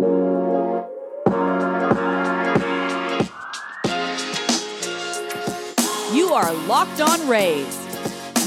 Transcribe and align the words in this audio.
You 0.00 0.06
are 6.32 6.50
Locked 6.66 7.02
On 7.02 7.28
Rays, 7.28 7.76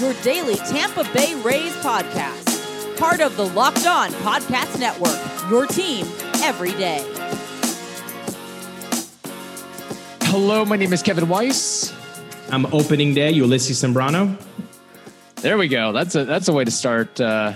your 0.02 0.14
daily 0.24 0.56
Tampa 0.56 1.04
Bay 1.14 1.36
Rays 1.44 1.72
podcast. 1.84 2.98
Part 2.98 3.20
of 3.20 3.38
the 3.38 3.46
Locked 3.50 3.86
On 3.86 4.10
Podcast 4.10 4.80
Network, 4.80 5.20
your 5.52 5.68
team 5.68 6.08
every 6.42 6.72
day. 6.72 7.06
Hello, 10.24 10.66
my 10.66 10.76
name 10.76 10.92
is 10.92 11.04
Kevin 11.04 11.30
Weiss. 11.30 11.94
I'm 12.50 12.66
opening 12.74 13.14
day, 13.14 13.30
Ulysses 13.30 13.80
Sembrano. 13.80 14.36
There 15.36 15.60
we 15.60 15.68
go. 15.68 15.92
That's 15.92 16.16
a 16.16 16.26
that's 16.26 16.48
a 16.48 16.54
way 16.54 16.66
to 16.66 16.72
start 16.72 17.22
uh, 17.22 17.54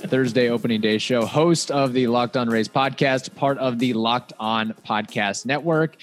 Thursday 0.00 0.48
opening 0.48 0.80
day 0.80 0.98
show. 0.98 1.24
Host 1.24 1.70
of 1.70 1.92
the 1.92 2.06
Locked 2.06 2.36
On 2.36 2.48
Rays 2.48 2.68
podcast, 2.68 3.34
part 3.34 3.58
of 3.58 3.78
the 3.78 3.92
Locked 3.92 4.32
On 4.40 4.74
Podcast 4.86 5.46
Network. 5.46 5.96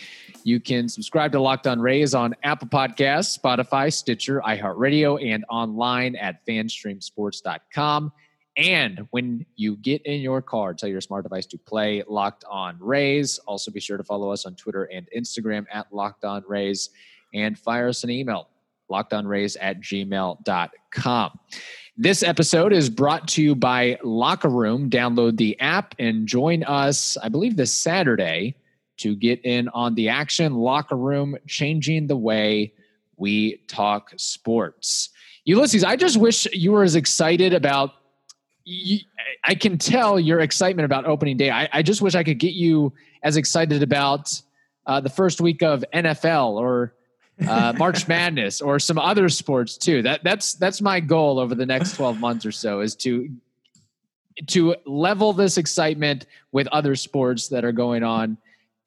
You 0.44 0.60
can 0.60 0.88
subscribe 0.88 1.32
to 1.34 1.40
Locked 1.40 1.68
On 1.68 1.80
Rays 1.80 2.14
on 2.14 2.36
Apple 2.44 2.68
Podcasts, 2.68 3.38
Spotify, 3.38 3.92
Stitcher, 3.92 4.42
iHeartRadio, 4.42 5.22
and 5.24 5.44
online 5.50 6.16
at 6.16 6.46
fanstreamsports.com. 6.46 8.12
And 8.56 9.08
when 9.12 9.46
you 9.56 9.76
get 9.76 10.02
in 10.04 10.22
your 10.22 10.42
car, 10.42 10.74
tell 10.74 10.90
your 10.90 11.02
smart 11.02 11.24
device 11.24 11.46
to 11.48 11.58
play 11.58 12.04
Locked 12.08 12.46
On 12.50 12.78
Rays. 12.80 13.40
Also, 13.40 13.72
be 13.72 13.80
sure 13.80 13.98
to 13.98 14.04
follow 14.04 14.32
us 14.32 14.46
on 14.46 14.56
Twitter 14.56 14.86
and 14.86 15.08
Instagram 15.16 15.66
at 15.72 15.94
Locked 15.94 16.26
On 16.26 16.44
Rays 16.48 16.90
and 17.34 17.58
fire 17.58 17.90
us 17.90 18.04
an 18.04 18.10
email, 18.10 18.50
lockedonrays 18.90 19.58
at 19.60 19.82
gmail.com. 19.82 21.40
This 22.00 22.22
episode 22.22 22.74
is 22.74 22.92
brought 22.92 23.28
to 23.30 23.42
you 23.42 23.56
by 23.56 23.98
Locker 24.04 24.50
Room. 24.50 24.88
Download 24.88 25.36
the 25.36 25.60
app 25.60 25.96
and 25.98 26.28
join 26.28 26.62
us, 26.64 27.18
I 27.18 27.30
believe, 27.30 27.56
this 27.56 27.74
Saturday 27.74 28.56
to 28.98 29.16
get 29.16 29.44
in 29.44 29.68
on 29.70 29.96
the 29.96 30.08
action. 30.08 30.54
Locker 30.54 30.96
Room, 30.96 31.36
changing 31.48 32.06
the 32.06 32.16
way 32.16 32.72
we 33.16 33.64
talk 33.68 34.12
sports. 34.16 35.10
Ulysses, 35.46 35.84
I 35.84 35.96
just 35.96 36.18
wish 36.18 36.46
you 36.54 36.72
were 36.72 36.84
as 36.84 36.96
excited 36.96 37.52
about. 37.52 37.96
I 39.44 39.56
can 39.56 39.80
tell 39.80 40.20
your 40.20 40.42
excitement 40.42 40.86
about 40.86 41.06
opening 41.06 41.36
day. 41.36 41.50
I, 41.50 41.68
I, 41.74 41.82
just 41.82 42.04
wish 42.04 42.14
I 42.14 42.24
could 42.24 42.38
get 42.38 42.54
you 42.54 42.94
as 43.24 43.38
excited 43.38 43.82
about 43.82 44.40
uh, 44.86 45.02
the 45.02 45.10
first 45.10 45.42
week 45.42 45.64
of 45.64 45.84
NFL 45.96 46.52
or 46.52 46.94
uh, 47.46 47.74
March 47.78 48.08
Madness 48.08 48.62
or 48.62 48.80
some 48.80 48.98
other 48.98 49.30
sports 49.30 49.78
too. 49.78 50.02
That 50.02 50.24
that's 50.24 50.54
that's 50.54 50.82
my 50.82 51.00
goal 51.00 51.40
over 51.40 51.56
the 51.56 51.66
next 51.66 51.96
twelve 51.96 52.20
months 52.20 52.46
or 52.46 52.52
so 52.52 52.80
is 52.82 52.96
to 52.98 53.30
to 54.48 54.76
level 54.86 55.34
this 55.34 55.58
excitement 55.58 56.26
with 56.52 56.68
other 56.68 56.96
sports 56.96 57.48
that 57.50 57.66
are 57.66 57.72
going 57.72 58.04
on 58.04 58.38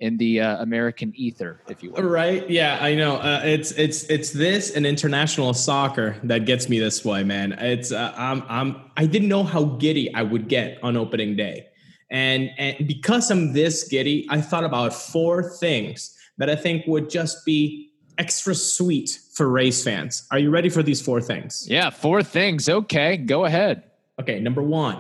in 0.01 0.17
the 0.17 0.41
uh, 0.41 0.63
American 0.63 1.13
ether, 1.15 1.61
if 1.69 1.83
you 1.83 1.91
will. 1.91 2.03
Right? 2.03 2.49
Yeah, 2.49 2.79
I 2.81 2.95
know. 2.95 3.17
Uh, 3.17 3.43
it's 3.45 3.73
it's 3.73 4.05
it's 4.05 4.31
this 4.31 4.75
and 4.75 4.87
international 4.87 5.53
soccer 5.53 6.17
that 6.25 6.47
gets 6.47 6.69
me 6.69 6.79
this 6.79 7.05
way, 7.05 7.23
man. 7.23 7.53
It's 7.53 7.93
uh, 7.93 8.13
I'm 8.17 8.43
I'm 8.49 8.91
I 8.97 9.07
didn't 9.07 9.29
know 9.29 9.45
how 9.45 9.65
giddy 9.65 10.13
I 10.15 10.23
would 10.23 10.49
get 10.49 10.83
on 10.83 10.97
opening 10.97 11.37
day, 11.37 11.67
and 12.11 12.51
and 12.59 12.87
because 12.87 13.31
I'm 13.31 13.53
this 13.53 13.87
giddy, 13.89 14.27
I 14.31 14.41
thought 14.41 14.65
about 14.65 14.95
four 14.95 15.51
things 15.59 16.17
that 16.39 16.49
I 16.49 16.57
think 16.57 16.87
would 16.87 17.11
just 17.11 17.45
be 17.45 17.90
extra 18.21 18.55
sweet 18.55 19.19
for 19.33 19.49
Rays 19.49 19.83
fans. 19.83 20.27
Are 20.31 20.39
you 20.39 20.51
ready 20.51 20.69
for 20.69 20.83
these 20.83 21.01
four 21.01 21.23
things? 21.23 21.67
Yeah, 21.69 21.89
four 21.89 22.23
things. 22.23 22.69
Okay, 22.69 23.17
go 23.17 23.47
ahead. 23.47 23.83
Okay, 24.21 24.39
number 24.39 24.63
one. 24.63 24.97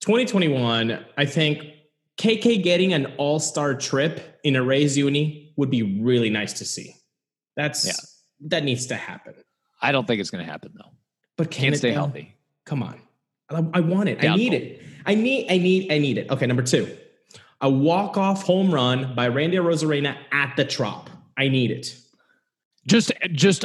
2021, 0.00 1.02
I 1.16 1.24
think 1.24 1.64
KK 2.18 2.62
getting 2.62 2.92
an 2.92 3.06
all 3.16 3.40
star 3.40 3.74
trip 3.74 4.38
in 4.44 4.54
a 4.54 4.62
Rays 4.62 4.96
uni 4.96 5.52
would 5.56 5.70
be 5.70 6.00
really 6.00 6.28
nice 6.28 6.52
to 6.54 6.64
see. 6.66 6.94
That's 7.56 7.86
yeah. 7.86 7.92
that 8.48 8.64
needs 8.64 8.86
to 8.86 8.96
happen. 8.96 9.34
I 9.80 9.90
don't 9.90 10.06
think 10.06 10.20
it's 10.20 10.30
going 10.30 10.44
to 10.44 10.50
happen 10.50 10.72
though. 10.76 10.90
But 11.38 11.50
can 11.50 11.62
can't 11.62 11.74
it, 11.74 11.78
stay 11.78 11.92
healthy. 11.92 12.36
Come 12.66 12.82
on, 12.82 13.00
I, 13.48 13.64
I 13.72 13.80
want 13.80 14.10
it. 14.10 14.20
Doubtful. 14.20 14.32
I 14.32 14.36
need 14.36 14.52
it. 14.52 14.82
I 15.06 15.14
need. 15.14 15.50
I 15.50 15.56
need. 15.56 15.92
I 15.92 15.98
need 15.98 16.18
it. 16.18 16.30
Okay, 16.30 16.46
number 16.46 16.62
two, 16.62 16.94
a 17.62 17.70
walk 17.70 18.18
off 18.18 18.42
home 18.42 18.72
run 18.72 19.14
by 19.14 19.28
Randy 19.28 19.56
Arozarena 19.56 20.16
at 20.32 20.54
the 20.56 20.64
Trop. 20.66 21.08
I 21.36 21.48
need 21.48 21.70
it. 21.70 21.96
Just 22.86 23.12
just 23.32 23.64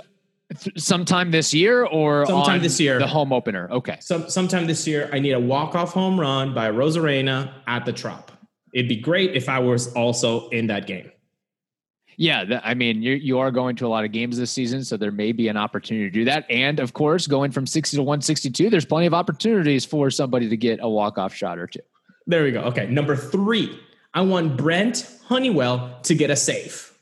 sometime 0.78 1.32
this 1.32 1.54
year 1.54 1.86
or 1.86 2.26
sometime 2.26 2.62
this 2.62 2.80
year 2.80 3.00
the 3.00 3.08
home 3.08 3.34
opener. 3.34 3.68
Okay, 3.72 3.98
Some, 4.00 4.30
sometime 4.30 4.68
this 4.68 4.88
year, 4.88 5.10
I 5.12 5.20
need 5.20 5.32
a 5.32 5.40
walk 5.40 5.74
off 5.76 5.94
home 5.94 6.20
run 6.20 6.54
by 6.54 6.70
Arozarena 6.70 7.52
at 7.68 7.86
the 7.86 7.94
Trop. 7.94 8.32
It'd 8.74 8.90
be 8.90 8.98
great 8.98 9.36
if 9.36 9.50
I 9.50 9.60
was 9.60 9.94
also 9.94 10.50
in 10.50 10.68
that 10.68 10.86
game. 10.86 11.12
Yeah, 12.18 12.62
I 12.64 12.74
mean, 12.74 13.02
you 13.02 13.14
you 13.14 13.40
are 13.40 13.52
going 13.52 13.76
to 13.78 13.88
a 13.88 13.90
lot 13.90 14.06
of 14.06 14.12
games 14.12 14.38
this 14.38 14.52
season, 14.52 14.84
so 14.84 14.96
there 14.96 15.12
may 15.12 15.32
be 15.32 15.48
an 15.48 15.58
opportunity 15.58 16.06
to 16.06 16.12
do 16.12 16.26
that. 16.26 16.46
And 16.50 16.80
of 16.80 16.94
course, 16.94 17.28
going 17.28 17.52
from 17.52 17.66
sixty 17.66 17.98
to 17.98 18.04
one 18.04 18.22
sixty 18.22 18.50
two, 18.50 18.70
there's 18.70 18.86
plenty 18.86 19.06
of 19.06 19.14
opportunities 19.14 19.84
for 19.84 20.10
somebody 20.10 20.48
to 20.48 20.58
get 20.58 20.80
a 20.82 20.88
walk 20.88 21.18
off 21.18 21.34
shot 21.34 21.58
or 21.58 21.68
two. 21.68 21.82
There 22.28 22.44
we 22.44 22.52
go. 22.52 22.62
Okay, 22.62 22.88
number 22.88 23.16
three, 23.16 23.78
I 24.14 24.22
want 24.22 24.58
Brent 24.58 25.10
Honeywell 25.26 26.00
to 26.04 26.16
get 26.16 26.30
a 26.30 26.36
save. 26.36 26.95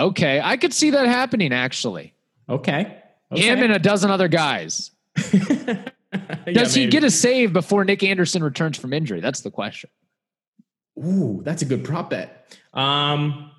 Okay, 0.00 0.40
I 0.42 0.56
could 0.56 0.72
see 0.72 0.90
that 0.90 1.06
happening 1.06 1.52
actually. 1.52 2.14
Okay, 2.48 2.98
okay. 3.32 3.42
Him 3.42 3.62
and 3.62 3.72
a 3.72 3.78
dozen 3.78 4.10
other 4.10 4.28
guys. 4.28 4.90
Yeah, 6.12 6.52
Does 6.52 6.74
he 6.74 6.82
maybe. 6.82 6.90
get 6.90 7.04
a 7.04 7.10
save 7.10 7.52
before 7.52 7.84
Nick 7.84 8.02
Anderson 8.02 8.42
returns 8.42 8.76
from 8.76 8.92
injury? 8.92 9.20
That's 9.20 9.42
the 9.42 9.50
question. 9.50 9.90
Ooh, 10.98 11.40
that's 11.44 11.62
a 11.62 11.64
good 11.64 11.84
prop 11.84 12.10
bet. 12.10 12.52
Um, 12.74 13.52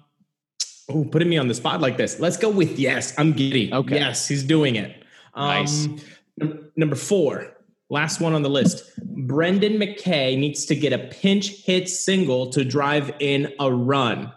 oh, 0.90 1.06
putting 1.06 1.30
me 1.30 1.38
on 1.38 1.48
the 1.48 1.54
spot 1.54 1.80
like 1.80 1.96
this. 1.96 2.20
Let's 2.20 2.36
go 2.36 2.50
with 2.50 2.78
yes. 2.78 3.18
I'm 3.18 3.32
giddy. 3.32 3.72
Okay. 3.74 3.96
Yes, 3.96 4.28
he's 4.28 4.44
doing 4.44 4.76
it. 4.76 5.02
Um, 5.34 5.48
Nice. 5.48 5.88
num- 6.38 6.72
number 6.76 6.98
four, 6.98 7.56
last 7.90 8.20
one 8.20 8.34
on 8.34 8.42
the 8.42 8.50
list. 8.50 8.84
Brendan 9.02 9.80
McKay 9.80 10.38
needs 10.38 10.66
to 10.66 10.76
get 10.76 10.92
a 10.92 10.98
pinch 11.00 11.64
hit 11.64 11.88
single 11.88 12.50
to 12.50 12.66
drive 12.66 13.14
in 13.20 13.54
a 13.62 13.72
run. 13.72 14.34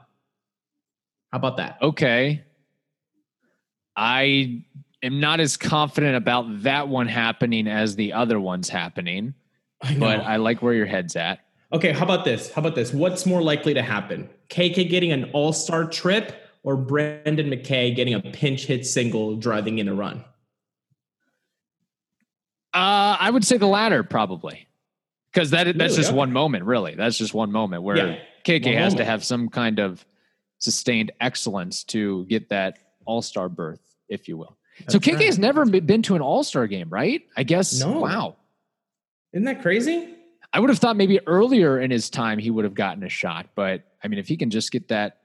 How 1.34 1.39
about 1.39 1.56
that? 1.56 1.78
Okay. 1.83 2.45
I 3.97 4.62
am 5.03 5.19
not 5.19 5.41
as 5.41 5.56
confident 5.56 6.15
about 6.15 6.62
that 6.62 6.87
one 6.87 7.09
happening 7.09 7.67
as 7.67 7.97
the 7.97 8.12
other 8.12 8.39
ones 8.39 8.69
happening, 8.69 9.34
I 9.83 9.97
but 9.99 10.21
I 10.21 10.37
like 10.37 10.62
where 10.62 10.75
your 10.75 10.87
head's 10.87 11.17
at. 11.17 11.41
Okay, 11.73 11.91
how 11.91 12.05
about 12.05 12.25
this? 12.25 12.53
How 12.53 12.61
about 12.61 12.77
this? 12.77 12.93
What's 12.94 13.27
more 13.27 13.43
likely 13.43 13.75
to 13.75 13.83
happen? 13.83 14.31
KK 14.49 14.89
getting 14.89 15.11
an 15.11 15.25
all 15.33 15.53
star 15.53 15.87
trip 15.89 16.37
or 16.62 16.77
Brendan 16.77 17.50
McKay 17.50 17.97
getting 17.97 18.15
a 18.15 18.21
pinch 18.21 18.67
hit 18.67 18.87
single 18.87 19.34
driving 19.34 19.81
in 19.81 19.89
a 19.89 19.94
run? 19.94 20.19
Uh, 22.73 23.17
I 23.19 23.28
would 23.28 23.44
say 23.44 23.56
the 23.56 23.67
latter 23.67 24.05
probably, 24.05 24.69
because 25.33 25.50
that 25.50 25.65
that's 25.65 25.77
Really? 25.78 25.97
just 25.97 26.11
Okay. 26.11 26.17
one 26.17 26.33
moment. 26.33 26.62
Really, 26.62 26.94
that's 26.94 27.19
just 27.19 27.34
one 27.34 27.50
moment 27.50 27.83
where 27.83 27.97
Yeah, 27.97 28.19
KK 28.44 28.67
one 28.67 28.75
has 28.77 28.94
to 28.94 29.05
have 29.05 29.25
some 29.25 29.49
kind 29.49 29.81
of 29.81 30.06
sustained 30.59 31.12
excellence 31.20 31.84
to 31.84 32.25
get 32.26 32.48
that 32.50 32.78
All 33.04 33.22
Star 33.22 33.48
berth, 33.48 33.81
if 34.09 34.28
you 34.28 34.37
will. 34.37 34.56
so 34.88 34.98
KK 34.98 35.15
right. 35.15 35.26
has 35.26 35.38
never 35.38 35.65
been 35.66 36.03
to 36.03 36.15
an 36.15 36.22
All 36.22 36.42
Star 36.44 36.66
game, 36.66 36.88
right? 36.91 37.22
I 37.37 37.42
guess. 37.42 37.81
No. 37.81 38.00
Wow. 38.00 38.37
Isn't 39.32 39.44
that 39.44 39.62
crazy? 39.62 40.10
I 40.53 40.60
would 40.60 40.70
have 40.70 40.78
thought 40.78 40.97
maybe 40.97 41.19
earlier 41.26 41.81
in 41.81 41.91
his 41.91 42.09
time 42.09 42.38
he 42.38 42.50
would 42.50 42.64
have 42.64 42.75
gotten 42.75 43.03
a 43.03 43.09
shot, 43.09 43.48
but 43.56 43.82
I 44.03 44.09
mean, 44.09 44.20
if 44.20 44.28
he 44.28 44.37
can 44.37 44.50
just 44.50 44.70
get 44.70 44.87
that, 44.88 45.19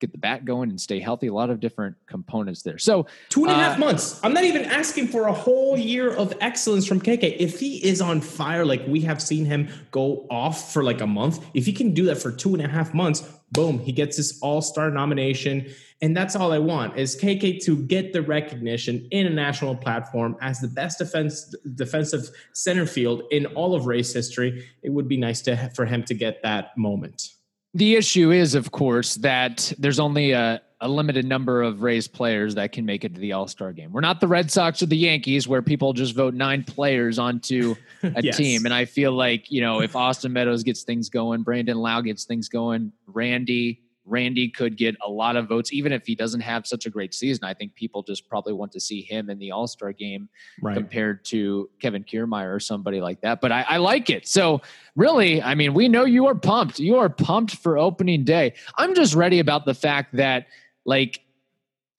get 0.00 0.12
the 0.12 0.18
bat 0.18 0.44
going 0.44 0.68
and 0.68 0.78
stay 0.78 1.00
healthy, 1.00 1.28
a 1.28 1.32
lot 1.32 1.48
of 1.48 1.60
different 1.60 1.96
components 2.06 2.60
there. 2.62 2.76
So 2.76 3.06
Two 3.30 3.44
and 3.44 3.52
a 3.52 3.54
half 3.54 3.76
Uh, 3.76 3.80
months. 3.80 4.20
I'm 4.22 4.34
not 4.34 4.44
even 4.44 4.66
asking 4.66 5.08
for 5.08 5.28
a 5.28 5.32
whole 5.32 5.78
year 5.78 6.12
of 6.14 6.34
excellence 6.42 6.84
from 6.86 7.00
KK. 7.00 7.36
If 7.38 7.58
he 7.60 7.76
is 7.82 8.02
on 8.02 8.20
fire, 8.20 8.66
like 8.66 8.82
we 8.86 9.00
have 9.02 9.22
seen 9.22 9.46
him 9.46 9.68
go 9.90 10.26
off 10.30 10.74
for 10.74 10.84
like 10.84 11.00
a 11.00 11.06
month, 11.06 11.42
if 11.54 11.64
he 11.64 11.72
can 11.72 11.94
do 11.94 12.04
that 12.06 12.18
for 12.18 12.30
two 12.30 12.52
and 12.54 12.62
a 12.62 12.68
half 12.68 12.92
months, 12.92 13.26
boom, 13.54 13.78
he 13.78 13.92
gets 13.92 14.16
his 14.18 14.38
all 14.40 14.60
star 14.60 14.90
nomination. 14.90 15.72
And 16.02 16.14
that's 16.14 16.36
all 16.36 16.52
I 16.52 16.58
want 16.58 16.98
is 16.98 17.16
KK 17.16 17.64
to 17.64 17.78
get 17.84 18.12
the 18.12 18.20
recognition 18.20 19.08
in 19.10 19.26
a 19.26 19.30
national 19.30 19.76
platform 19.76 20.36
as 20.42 20.60
the 20.60 20.68
best 20.68 20.98
defense 20.98 21.54
defensive 21.74 22.28
center 22.52 22.84
field 22.84 23.22
in 23.30 23.46
all 23.46 23.74
of 23.74 23.86
Rays 23.86 24.12
history. 24.12 24.68
It 24.82 24.90
would 24.90 25.08
be 25.08 25.16
nice 25.16 25.40
to 25.42 25.70
for 25.74 25.86
him 25.86 26.02
to 26.04 26.14
get 26.14 26.42
that 26.42 26.76
moment. 26.76 27.30
The 27.72 27.96
issue 27.96 28.30
is, 28.30 28.54
of 28.54 28.70
course, 28.70 29.14
that 29.16 29.72
there's 29.78 29.98
only 29.98 30.30
a, 30.32 30.60
a 30.84 30.88
limited 30.88 31.24
number 31.24 31.62
of 31.62 31.82
Rays 31.82 32.06
players 32.06 32.56
that 32.56 32.72
can 32.72 32.84
make 32.84 33.04
it 33.04 33.14
to 33.14 33.20
the 33.20 33.32
All 33.32 33.48
Star 33.48 33.72
game. 33.72 33.90
We're 33.90 34.02
not 34.02 34.20
the 34.20 34.28
Red 34.28 34.50
Sox 34.50 34.82
or 34.82 34.86
the 34.86 34.96
Yankees 34.98 35.48
where 35.48 35.62
people 35.62 35.94
just 35.94 36.14
vote 36.14 36.34
nine 36.34 36.62
players 36.62 37.18
onto 37.18 37.74
a 38.02 38.22
Yes. 38.22 38.36
team. 38.36 38.66
And 38.66 38.74
I 38.74 38.84
feel 38.84 39.12
like, 39.12 39.50
you 39.50 39.62
know, 39.62 39.80
if 39.80 39.96
Austin 39.96 40.34
Meadows 40.34 40.62
gets 40.62 40.82
things 40.82 41.08
going, 41.08 41.42
Brandon 41.42 41.78
Lowe 41.78 42.02
gets 42.02 42.24
things 42.24 42.50
going, 42.50 42.92
Randy, 43.06 43.80
Randy 44.04 44.50
could 44.50 44.76
get 44.76 44.94
a 45.02 45.08
lot 45.08 45.36
of 45.36 45.48
votes, 45.48 45.72
even 45.72 45.90
if 45.90 46.06
he 46.06 46.14
doesn't 46.14 46.42
have 46.42 46.66
such 46.66 46.84
a 46.84 46.90
great 46.90 47.14
season. 47.14 47.44
I 47.44 47.54
think 47.54 47.74
people 47.74 48.02
just 48.02 48.28
probably 48.28 48.52
want 48.52 48.70
to 48.72 48.80
see 48.80 49.00
him 49.00 49.30
in 49.30 49.38
the 49.38 49.52
All 49.52 49.66
Star 49.66 49.92
game 49.92 50.28
right. 50.60 50.76
compared 50.76 51.24
to 51.26 51.70
Kevin 51.80 52.04
Kiermaier 52.04 52.54
or 52.54 52.60
somebody 52.60 53.00
like 53.00 53.22
that. 53.22 53.40
But 53.40 53.52
I, 53.52 53.64
I, 53.66 53.76
like 53.78 54.10
it. 54.10 54.28
So, 54.28 54.60
really, 54.96 55.42
I 55.42 55.54
mean, 55.54 55.72
we 55.72 55.88
know 55.88 56.04
you 56.04 56.26
are 56.26 56.34
pumped. 56.34 56.78
You 56.78 56.98
are 56.98 57.08
pumped 57.08 57.56
for 57.56 57.78
opening 57.78 58.24
day. 58.24 58.52
I'm 58.76 58.94
just 58.94 59.14
ready 59.14 59.38
about 59.38 59.64
the 59.64 59.74
fact 59.74 60.14
that, 60.16 60.46
like, 60.84 61.20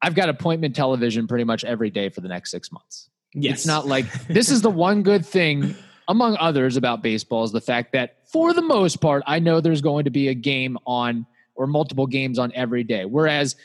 I've 0.01 0.15
got 0.15 0.29
appointment 0.29 0.75
television 0.75 1.27
pretty 1.27 1.43
much 1.43 1.63
every 1.63 1.89
day 1.89 2.09
for 2.09 2.21
the 2.21 2.27
next 2.27 2.51
six 2.51 2.71
months. 2.71 3.09
Yes. 3.33 3.57
It's 3.57 3.65
not 3.65 3.87
like 3.87 4.11
this 4.27 4.49
is 4.49 4.61
the 4.61 4.69
one 4.69 5.03
good 5.03 5.25
thing 5.25 5.75
among 6.07 6.37
others 6.37 6.77
about 6.77 7.01
baseball 7.01 7.43
is 7.43 7.51
the 7.51 7.61
fact 7.61 7.93
that 7.93 8.17
for 8.31 8.53
the 8.53 8.61
most 8.61 9.01
part, 9.01 9.23
I 9.25 9.39
know 9.39 9.61
there's 9.61 9.81
going 9.81 10.05
to 10.05 10.11
be 10.11 10.27
a 10.27 10.33
game 10.33 10.77
on 10.85 11.25
or 11.55 11.67
multiple 11.67 12.05
games 12.05 12.37
on 12.37 12.51
every 12.53 12.83
day. 12.83 13.05
Whereas 13.05 13.55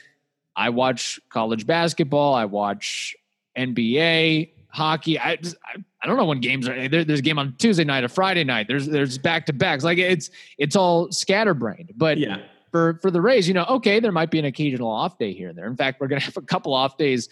I 0.56 0.70
watch 0.70 1.20
college 1.28 1.66
basketball, 1.66 2.34
I 2.34 2.44
watch 2.44 3.16
NBA, 3.58 4.50
hockey. 4.68 5.18
I 5.18 5.36
just, 5.36 5.56
I, 5.64 6.06
don't 6.06 6.16
know 6.16 6.24
when 6.24 6.40
games 6.40 6.68
are. 6.68 6.88
There, 6.88 7.04
there's 7.04 7.18
a 7.18 7.22
game 7.22 7.38
on 7.38 7.54
Tuesday 7.58 7.84
night, 7.84 8.04
a 8.04 8.08
Friday 8.08 8.44
night. 8.44 8.68
There's 8.68 8.86
there's 8.86 9.18
back 9.18 9.46
to 9.46 9.52
backs. 9.52 9.84
Like 9.84 9.98
it's 9.98 10.30
it's 10.56 10.76
all 10.76 11.12
scatterbrained. 11.12 11.92
But 11.96 12.18
yeah. 12.18 12.38
For, 12.70 12.98
for 13.02 13.10
the 13.10 13.20
Rays, 13.20 13.48
you 13.48 13.54
know, 13.54 13.64
okay, 13.68 13.98
there 14.00 14.12
might 14.12 14.30
be 14.30 14.38
an 14.38 14.44
occasional 14.44 14.90
off 14.90 15.18
day 15.18 15.32
here 15.32 15.48
and 15.48 15.58
there. 15.58 15.66
In 15.66 15.76
fact, 15.76 16.00
we're 16.00 16.06
going 16.06 16.20
to 16.20 16.26
have 16.26 16.36
a 16.36 16.42
couple 16.42 16.72
off 16.72 16.96
days 16.96 17.28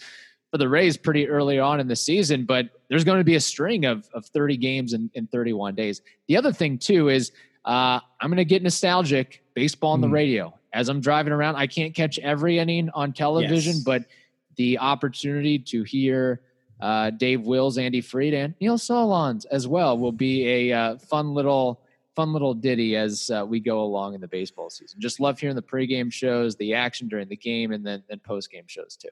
for 0.51 0.57
the 0.57 0.67
Rays 0.67 0.97
pretty 0.97 1.27
early 1.27 1.59
on 1.59 1.79
in 1.79 1.87
the 1.87 1.95
season, 1.95 2.45
but 2.45 2.69
there's 2.89 3.03
going 3.03 3.19
to 3.19 3.23
be 3.23 3.35
a 3.35 3.39
string 3.39 3.85
of, 3.85 4.09
of 4.13 4.25
30 4.25 4.57
games 4.57 4.93
in, 4.93 5.09
in 5.13 5.27
31 5.27 5.75
days. 5.75 6.01
The 6.27 6.37
other 6.37 6.51
thing, 6.51 6.77
too, 6.77 7.09
is 7.09 7.31
uh, 7.65 7.99
I'm 8.19 8.29
going 8.29 8.37
to 8.37 8.45
get 8.45 8.63
nostalgic 8.63 9.43
baseball 9.53 9.91
on 9.91 10.01
the 10.01 10.07
hmm. 10.07 10.13
radio. 10.13 10.53
As 10.73 10.89
I'm 10.89 11.01
driving 11.01 11.33
around, 11.33 11.55
I 11.55 11.67
can't 11.67 11.95
catch 11.95 12.19
every 12.19 12.59
inning 12.59 12.89
on 12.93 13.11
television, 13.13 13.73
yes. 13.73 13.83
but 13.83 14.05
the 14.55 14.77
opportunity 14.77 15.57
to 15.57 15.83
hear 15.83 16.41
uh, 16.79 17.09
Dave 17.11 17.41
Wills, 17.41 17.77
Andy 17.77 18.01
Freed, 18.01 18.33
and 18.33 18.53
Neil 18.61 18.77
Solondz 18.77 19.45
as 19.51 19.67
well 19.67 19.97
will 19.97 20.11
be 20.11 20.69
a 20.69 20.77
uh, 20.77 20.97
fun 20.97 21.33
little 21.33 21.81
fun 22.19 22.33
little 22.33 22.53
ditty 22.53 22.97
as 22.97 23.29
uh, 23.29 23.45
we 23.47 23.61
go 23.61 23.79
along 23.81 24.13
in 24.13 24.19
the 24.19 24.27
baseball 24.27 24.69
season. 24.69 24.99
Just 24.99 25.21
love 25.21 25.39
hearing 25.39 25.55
the 25.55 25.61
pregame 25.61 26.11
shows, 26.11 26.53
the 26.57 26.73
action 26.73 27.07
during 27.07 27.29
the 27.29 27.37
game, 27.37 27.71
and 27.71 27.85
then 27.85 28.03
then 28.09 28.19
postgame 28.19 28.67
shows 28.67 28.97
too. 28.97 29.07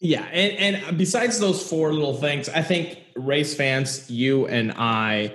Yeah, 0.00 0.24
and, 0.24 0.76
and 0.76 0.98
besides 0.98 1.40
those 1.40 1.66
four 1.66 1.94
little 1.94 2.12
things, 2.12 2.50
I 2.50 2.60
think 2.60 2.98
Rays 3.16 3.54
fans, 3.54 4.10
you 4.10 4.46
and 4.46 4.72
I 4.76 5.32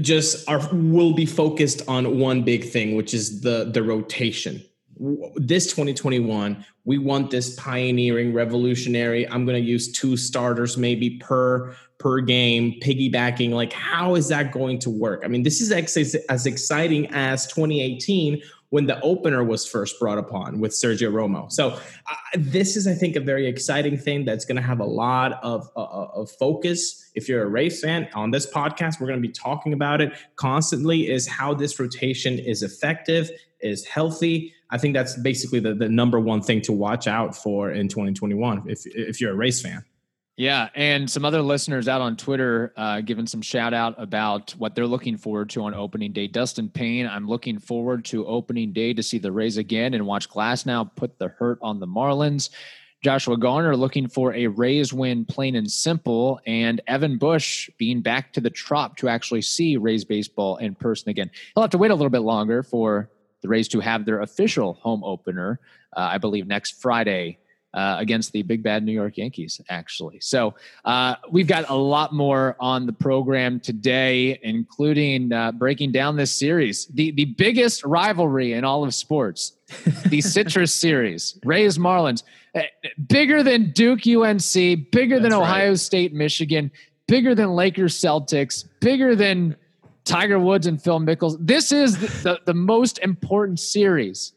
just 0.00 0.48
are 0.48 0.66
will 0.72 1.12
be 1.12 1.26
focused 1.26 1.82
on 1.86 2.18
one 2.18 2.44
big 2.44 2.64
thing, 2.64 2.96
which 2.96 3.12
is 3.12 3.42
the 3.42 3.70
the 3.70 3.82
rotation. 3.82 4.62
This 5.36 5.66
2021, 5.66 6.64
we 6.84 6.98
want 6.98 7.30
this 7.30 7.54
pioneering, 7.56 8.32
revolutionary. 8.32 9.28
I'm 9.28 9.44
going 9.44 9.62
to 9.62 9.68
use 9.68 9.92
two 9.92 10.16
starters 10.16 10.76
maybe 10.76 11.18
per 11.18 11.74
per 11.98 12.20
game, 12.20 12.78
piggybacking. 12.80 13.50
Like, 13.50 13.72
how 13.72 14.14
is 14.14 14.28
that 14.28 14.52
going 14.52 14.78
to 14.80 14.90
work? 14.90 15.22
I 15.24 15.28
mean, 15.28 15.42
this 15.42 15.60
is 15.60 15.72
as, 15.72 16.14
as 16.28 16.46
exciting 16.46 17.08
as 17.12 17.46
2018 17.48 18.40
when 18.70 18.86
the 18.86 19.00
opener 19.00 19.42
was 19.42 19.66
first 19.66 19.98
brought 19.98 20.18
upon 20.18 20.60
with 20.60 20.72
Sergio 20.72 21.10
Romo. 21.10 21.50
So 21.50 21.70
uh, 21.70 22.14
this 22.36 22.76
is, 22.76 22.86
I 22.86 22.94
think, 22.94 23.16
a 23.16 23.20
very 23.20 23.46
exciting 23.46 23.96
thing 23.96 24.24
that's 24.24 24.44
going 24.44 24.56
to 24.56 24.62
have 24.62 24.80
a 24.80 24.84
lot 24.84 25.42
of, 25.42 25.68
uh, 25.74 25.82
uh, 25.82 26.10
of 26.14 26.30
focus. 26.32 27.10
If 27.14 27.28
you're 27.28 27.42
a 27.42 27.48
Rays 27.48 27.80
fan 27.80 28.08
on 28.14 28.30
this 28.30 28.46
podcast, 28.46 29.00
we're 29.00 29.06
going 29.06 29.22
to 29.22 29.26
be 29.26 29.32
talking 29.32 29.72
about 29.72 30.00
it 30.00 30.12
constantly. 30.36 31.10
Is 31.10 31.26
how 31.26 31.54
this 31.54 31.80
rotation 31.80 32.38
is 32.38 32.62
effective, 32.62 33.30
is 33.60 33.86
healthy. 33.86 34.54
I 34.70 34.78
think 34.78 34.94
that's 34.94 35.16
basically 35.16 35.60
the, 35.60 35.74
the 35.74 35.88
number 35.88 36.20
one 36.20 36.42
thing 36.42 36.60
to 36.62 36.72
watch 36.72 37.06
out 37.06 37.34
for 37.34 37.70
in 37.70 37.88
2021 37.88 38.64
if 38.66 38.86
if 38.86 39.20
you're 39.20 39.32
a 39.32 39.36
Rays 39.36 39.60
fan. 39.60 39.84
Yeah, 40.38 40.68
and 40.76 41.10
some 41.10 41.24
other 41.24 41.42
listeners 41.42 41.88
out 41.88 42.00
on 42.00 42.16
Twitter 42.16 42.72
uh, 42.76 43.00
giving 43.00 43.26
some 43.26 43.42
shout 43.42 43.74
out 43.74 43.96
about 43.98 44.52
what 44.52 44.76
they're 44.76 44.86
looking 44.86 45.16
forward 45.16 45.50
to 45.50 45.64
on 45.64 45.74
opening 45.74 46.12
day. 46.12 46.28
Dustin 46.28 46.68
Payne, 46.68 47.08
I'm 47.08 47.26
looking 47.26 47.58
forward 47.58 48.04
to 48.06 48.24
opening 48.24 48.72
day 48.72 48.94
to 48.94 49.02
see 49.02 49.18
the 49.18 49.32
Rays 49.32 49.56
again 49.56 49.94
and 49.94 50.06
watch 50.06 50.30
Glasnow 50.30 50.94
put 50.94 51.18
the 51.18 51.26
hurt 51.26 51.58
on 51.60 51.80
the 51.80 51.88
Marlins. 51.88 52.50
Joshua 53.02 53.36
Garner 53.36 53.76
looking 53.76 54.06
for 54.06 54.32
a 54.32 54.46
Rays 54.46 54.92
win, 54.92 55.24
plain 55.24 55.56
and 55.56 55.68
simple, 55.68 56.40
and 56.46 56.80
Evan 56.86 57.18
Bush 57.18 57.68
being 57.76 58.00
back 58.00 58.32
to 58.34 58.40
the 58.40 58.50
Trop 58.50 58.96
to 58.98 59.08
actually 59.08 59.42
see 59.42 59.76
Rays 59.76 60.04
baseball 60.04 60.56
in 60.58 60.76
person 60.76 61.08
again. 61.08 61.32
He'll 61.54 61.64
have 61.64 61.70
to 61.70 61.78
wait 61.78 61.90
a 61.90 61.94
little 61.96 62.10
bit 62.10 62.20
longer 62.20 62.62
for 62.62 63.10
the 63.42 63.48
Rays 63.48 63.68
to 63.68 63.80
have 63.80 64.04
their 64.04 64.20
official 64.20 64.74
home 64.74 65.02
opener, 65.04 65.60
uh, 65.96 66.00
I 66.00 66.18
believe, 66.18 66.46
next 66.46 66.80
Friday 66.80 67.38
uh, 67.74 67.96
against 67.98 68.32
the 68.32 68.42
big 68.42 68.62
bad 68.62 68.82
New 68.82 68.92
York 68.92 69.16
Yankees, 69.16 69.60
actually. 69.68 70.20
So 70.20 70.54
uh, 70.84 71.16
we've 71.30 71.46
got 71.46 71.68
a 71.68 71.74
lot 71.74 72.12
more 72.12 72.56
on 72.58 72.86
the 72.86 72.92
program 72.92 73.60
today, 73.60 74.38
including 74.42 75.32
uh, 75.32 75.52
breaking 75.52 75.92
down 75.92 76.16
this 76.16 76.34
series, 76.34 76.86
the 76.86 77.10
the 77.12 77.26
biggest 77.26 77.84
rivalry 77.84 78.54
in 78.54 78.64
all 78.64 78.84
of 78.84 78.94
sports, 78.94 79.52
the 80.06 80.20
Citrus 80.20 80.74
Series, 80.74 81.38
Rays 81.44 81.78
Marlins, 81.78 82.22
uh, 82.54 82.62
bigger 83.06 83.42
than 83.42 83.70
Duke 83.72 84.06
UNC, 84.06 84.90
bigger 84.90 85.20
than 85.20 85.32
Ohio 85.32 85.70
right. 85.70 85.78
State 85.78 86.14
Michigan, 86.14 86.70
bigger 87.06 87.34
than 87.34 87.50
Lakers 87.50 87.94
Celtics, 87.94 88.64
bigger 88.80 89.14
than 89.14 89.56
Tiger 90.08 90.38
Woods 90.38 90.66
and 90.66 90.82
Phil 90.82 91.00
Mickelson. 91.00 91.38
This 91.40 91.72
is 91.72 91.98
the, 91.98 92.06
the, 92.06 92.40
the 92.46 92.54
most 92.54 92.98
important 92.98 93.60
series 93.60 94.32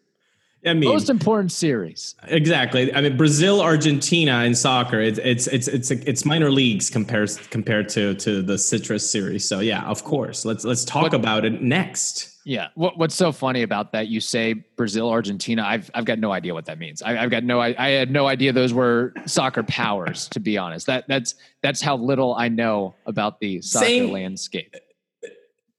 I 0.65 0.73
mean, 0.73 0.89
most 0.89 1.09
important 1.09 1.51
series. 1.51 2.15
Exactly. 2.27 2.93
I 2.93 3.01
mean, 3.01 3.17
Brazil, 3.17 3.61
Argentina 3.61 4.43
in 4.43 4.53
soccer. 4.53 4.99
It's 4.99 5.19
it's 5.23 5.47
it's 5.47 5.67
it's 5.67 5.89
it's 5.89 6.23
minor 6.23 6.51
leagues 6.51 6.89
compared 6.89 7.31
compared 7.49 7.89
to 7.89 8.13
to 8.15 8.43
the 8.43 8.57
Citrus 8.57 9.09
series. 9.09 9.47
So 9.47 9.59
yeah, 9.59 9.83
of 9.85 10.03
course. 10.03 10.45
Let's 10.45 10.63
let's 10.63 10.85
talk 10.85 11.03
what, 11.03 11.13
about 11.15 11.45
it 11.45 11.61
next. 11.63 12.37
Yeah. 12.45 12.67
What 12.75 12.99
What's 12.99 13.15
so 13.15 13.31
funny 13.31 13.63
about 13.63 13.91
that? 13.93 14.07
You 14.07 14.19
say 14.19 14.53
Brazil, 14.53 15.09
Argentina. 15.09 15.63
I've 15.63 15.89
I've 15.95 16.05
got 16.05 16.19
no 16.19 16.31
idea 16.31 16.53
what 16.53 16.65
that 16.65 16.77
means. 16.77 17.01
I, 17.01 17.13
have 17.15 17.31
got 17.31 17.43
no. 17.43 17.59
I, 17.59 17.73
I 17.79 17.89
had 17.89 18.11
no 18.11 18.27
idea 18.27 18.53
those 18.53 18.73
were 18.73 19.13
soccer 19.25 19.63
powers. 19.63 20.27
To 20.29 20.39
be 20.39 20.59
honest, 20.59 20.85
that 20.85 21.07
that's 21.07 21.33
that's 21.63 21.81
how 21.81 21.97
little 21.97 22.35
I 22.35 22.49
know 22.49 22.93
about 23.07 23.39
the 23.39 23.61
soccer 23.63 23.85
Same. 23.87 24.11
landscape 24.11 24.75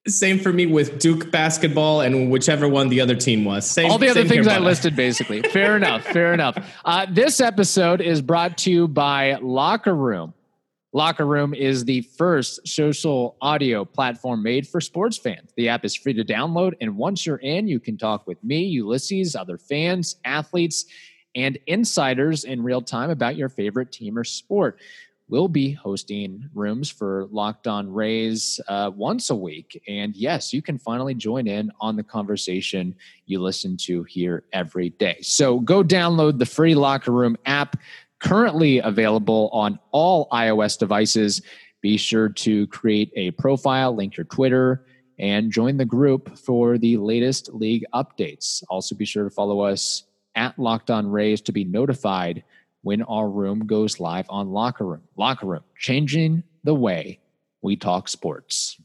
same 0.09 0.39
for 0.39 0.53
me 0.53 0.67
with 0.67 0.99
Duke 0.99 1.31
basketball 1.31 2.01
and 2.01 2.31
whichever 2.31 2.69
one 2.69 2.89
the 2.89 3.01
other 3.01 3.15
team 3.15 3.45
was. 3.45 3.69
Same, 3.69 3.91
All 3.91 3.99
the 3.99 4.09
other 4.09 4.25
things 4.25 4.49
I 4.49 4.59
listed, 4.59 4.97
basically. 4.97 5.43
fair 5.43 5.77
enough. 5.77 6.05
Fair 6.05 6.35
enough. 6.35 6.59
Uh, 6.85 7.07
this 7.11 7.41
episode 7.41 8.01
is 8.01 8.21
brought 8.21 8.59
to 8.59 8.71
you 8.71 8.89
by 8.89 9.37
Locker 9.41 9.95
Room. 9.95 10.35
Locker 10.93 11.25
Room 11.25 11.55
is 11.55 11.85
the 11.85 12.03
first 12.03 12.67
social 12.67 13.37
audio 13.41 13.85
platform 13.85 14.43
made 14.43 14.67
for 14.67 14.81
sports 14.81 15.17
fans. 15.17 15.53
The 15.57 15.69
app 15.69 15.85
is 15.85 15.95
free 15.95 16.13
to 16.15 16.25
download, 16.25 16.75
and 16.81 16.97
once 16.97 17.25
you're 17.25 17.37
in, 17.37 17.67
you 17.67 17.81
can 17.81 17.97
talk 17.97 18.27
with 18.27 18.43
me, 18.45 18.65
Ulysses, 18.65 19.35
other 19.35 19.57
fans, 19.57 20.17
athletes, 20.25 20.85
and 21.35 21.59
insiders 21.67 22.45
in 22.45 22.63
real 22.63 22.83
time 22.83 23.09
about 23.09 23.37
your 23.37 23.49
favorite 23.49 23.91
team 23.91 24.19
or 24.19 24.25
sport 24.25 24.79
will 25.33 25.49
be 25.49 25.73
hosting 25.73 26.47
rooms 26.53 26.91
for 26.91 27.27
Locked 27.31 27.67
On 27.67 27.91
Rays 27.91 28.61
uh, 28.69 28.91
once 28.95 29.31
a 29.31 29.35
week. 29.35 29.83
And 29.89 30.15
yes, 30.15 30.53
you 30.53 30.61
can 30.61 30.77
finally 30.77 31.15
join 31.15 31.47
in 31.47 31.73
on 31.81 31.97
the 31.97 32.03
conversation 32.03 32.95
you 33.25 33.41
listen 33.41 33.79
to 33.79 34.03
here 34.03 34.45
every 34.53 34.91
day. 34.91 35.17
So 35.23 35.61
go 35.61 35.83
download 35.83 36.39
the 36.39 36.45
free 36.45 36.75
Locker 36.75 37.13
Room 37.13 37.39
app, 37.47 37.79
currently 38.19 38.81
available 38.81 39.49
on 39.55 39.79
all 39.91 40.29
iOS 40.29 40.79
devices. 40.79 41.41
Be 41.81 41.97
sure 41.97 42.29
to 42.29 42.67
create 42.67 43.11
a 43.17 43.31
profile, 43.31 43.97
link 43.97 44.19
your 44.19 44.25
Twitter, 44.25 44.85
and 45.19 45.51
join 45.51 45.79
the 45.79 45.87
group 45.87 46.37
for 46.37 46.77
the 46.77 46.99
latest 46.99 47.55
league 47.55 47.87
updates. 47.95 48.63
Also, 48.69 48.95
be 48.95 49.07
sure 49.07 49.25
to 49.25 49.31
follow 49.31 49.61
us 49.61 50.03
at 50.35 50.59
Locked 50.59 50.91
On 50.91 51.11
Rays 51.11 51.41
to 51.41 51.53
be 51.53 51.65
notified 51.65 52.45
when 52.83 53.03
our 53.03 53.29
room 53.29 53.67
goes 53.67 54.01
live 54.01 54.27
on 54.29 54.51
Locker 54.51 54.85
Room. 54.85 55.03
Locker 55.17 55.47
Room, 55.47 55.65
changing 55.79 56.43
the 56.65 56.75
way 56.75 57.21
we 57.63 57.77
talk 57.77 58.09
sports. 58.09 58.81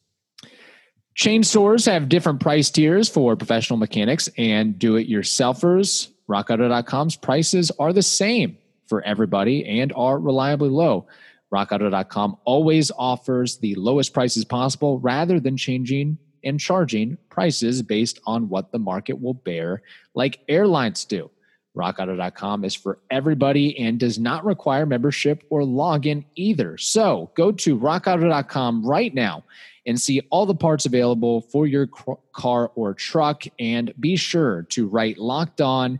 Chain 1.15 1.43
stores 1.43 1.85
have 1.85 2.09
different 2.09 2.39
price 2.39 2.69
tiers 2.69 3.09
for 3.09 3.35
professional 3.35 3.77
mechanics 3.77 4.29
and 4.37 4.77
do 4.77 4.95
it 4.97 5.09
yourselfers. 5.09 6.09
RockAuto.com's 6.29 7.15
prices 7.15 7.71
are 7.79 7.91
the 7.91 8.03
same 8.03 8.57
for 8.85 9.01
everybody 9.01 9.65
and 9.65 9.91
are 9.95 10.19
reliably 10.19 10.69
low. 10.69 11.07
RockAuto.com 11.51 12.37
always 12.45 12.91
offers 12.97 13.57
the 13.57 13.73
lowest 13.75 14.13
prices 14.13 14.45
possible 14.45 14.99
rather 14.99 15.39
than 15.39 15.57
changing 15.57 16.19
and 16.43 16.59
charging 16.59 17.17
prices 17.29 17.81
based 17.81 18.19
on 18.27 18.47
what 18.47 18.71
the 18.71 18.79
market 18.79 19.19
will 19.19 19.33
bear, 19.33 19.81
like 20.13 20.39
airlines 20.47 21.03
do. 21.05 21.31
RockAuto.com 21.77 22.65
is 22.65 22.75
for 22.75 22.99
everybody 23.11 23.77
and 23.79 23.99
does 23.99 24.19
not 24.19 24.43
require 24.43 24.85
membership 24.85 25.43
or 25.49 25.61
login 25.61 26.25
either. 26.35 26.77
So 26.77 27.31
go 27.35 27.51
to 27.51 27.77
RockAuto.com 27.77 28.85
right 28.85 29.13
now 29.13 29.43
and 29.85 29.99
see 29.99 30.21
all 30.29 30.45
the 30.45 30.55
parts 30.55 30.85
available 30.85 31.41
for 31.41 31.65
your 31.65 31.87
car 32.33 32.71
or 32.75 32.93
truck. 32.93 33.43
And 33.59 33.93
be 33.99 34.17
sure 34.17 34.63
to 34.69 34.87
write 34.87 35.17
locked 35.17 35.61
on 35.61 35.99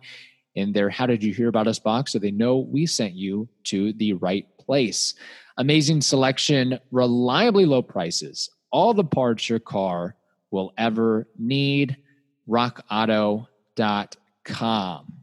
in 0.55 0.73
their 0.73 0.89
How 0.89 1.05
Did 1.05 1.23
You 1.23 1.33
Hear 1.33 1.47
About 1.47 1.67
Us 1.67 1.79
box 1.79 2.11
so 2.11 2.19
they 2.19 2.31
know 2.31 2.57
we 2.57 2.85
sent 2.85 3.13
you 3.13 3.47
to 3.65 3.93
the 3.93 4.13
right 4.13 4.45
place. 4.57 5.13
Amazing 5.57 6.01
selection, 6.01 6.79
reliably 6.91 7.65
low 7.65 7.81
prices, 7.81 8.49
all 8.71 8.93
the 8.93 9.03
parts 9.03 9.49
your 9.49 9.59
car 9.59 10.15
will 10.51 10.73
ever 10.77 11.27
need. 11.37 11.97
RockAuto.com. 12.49 15.16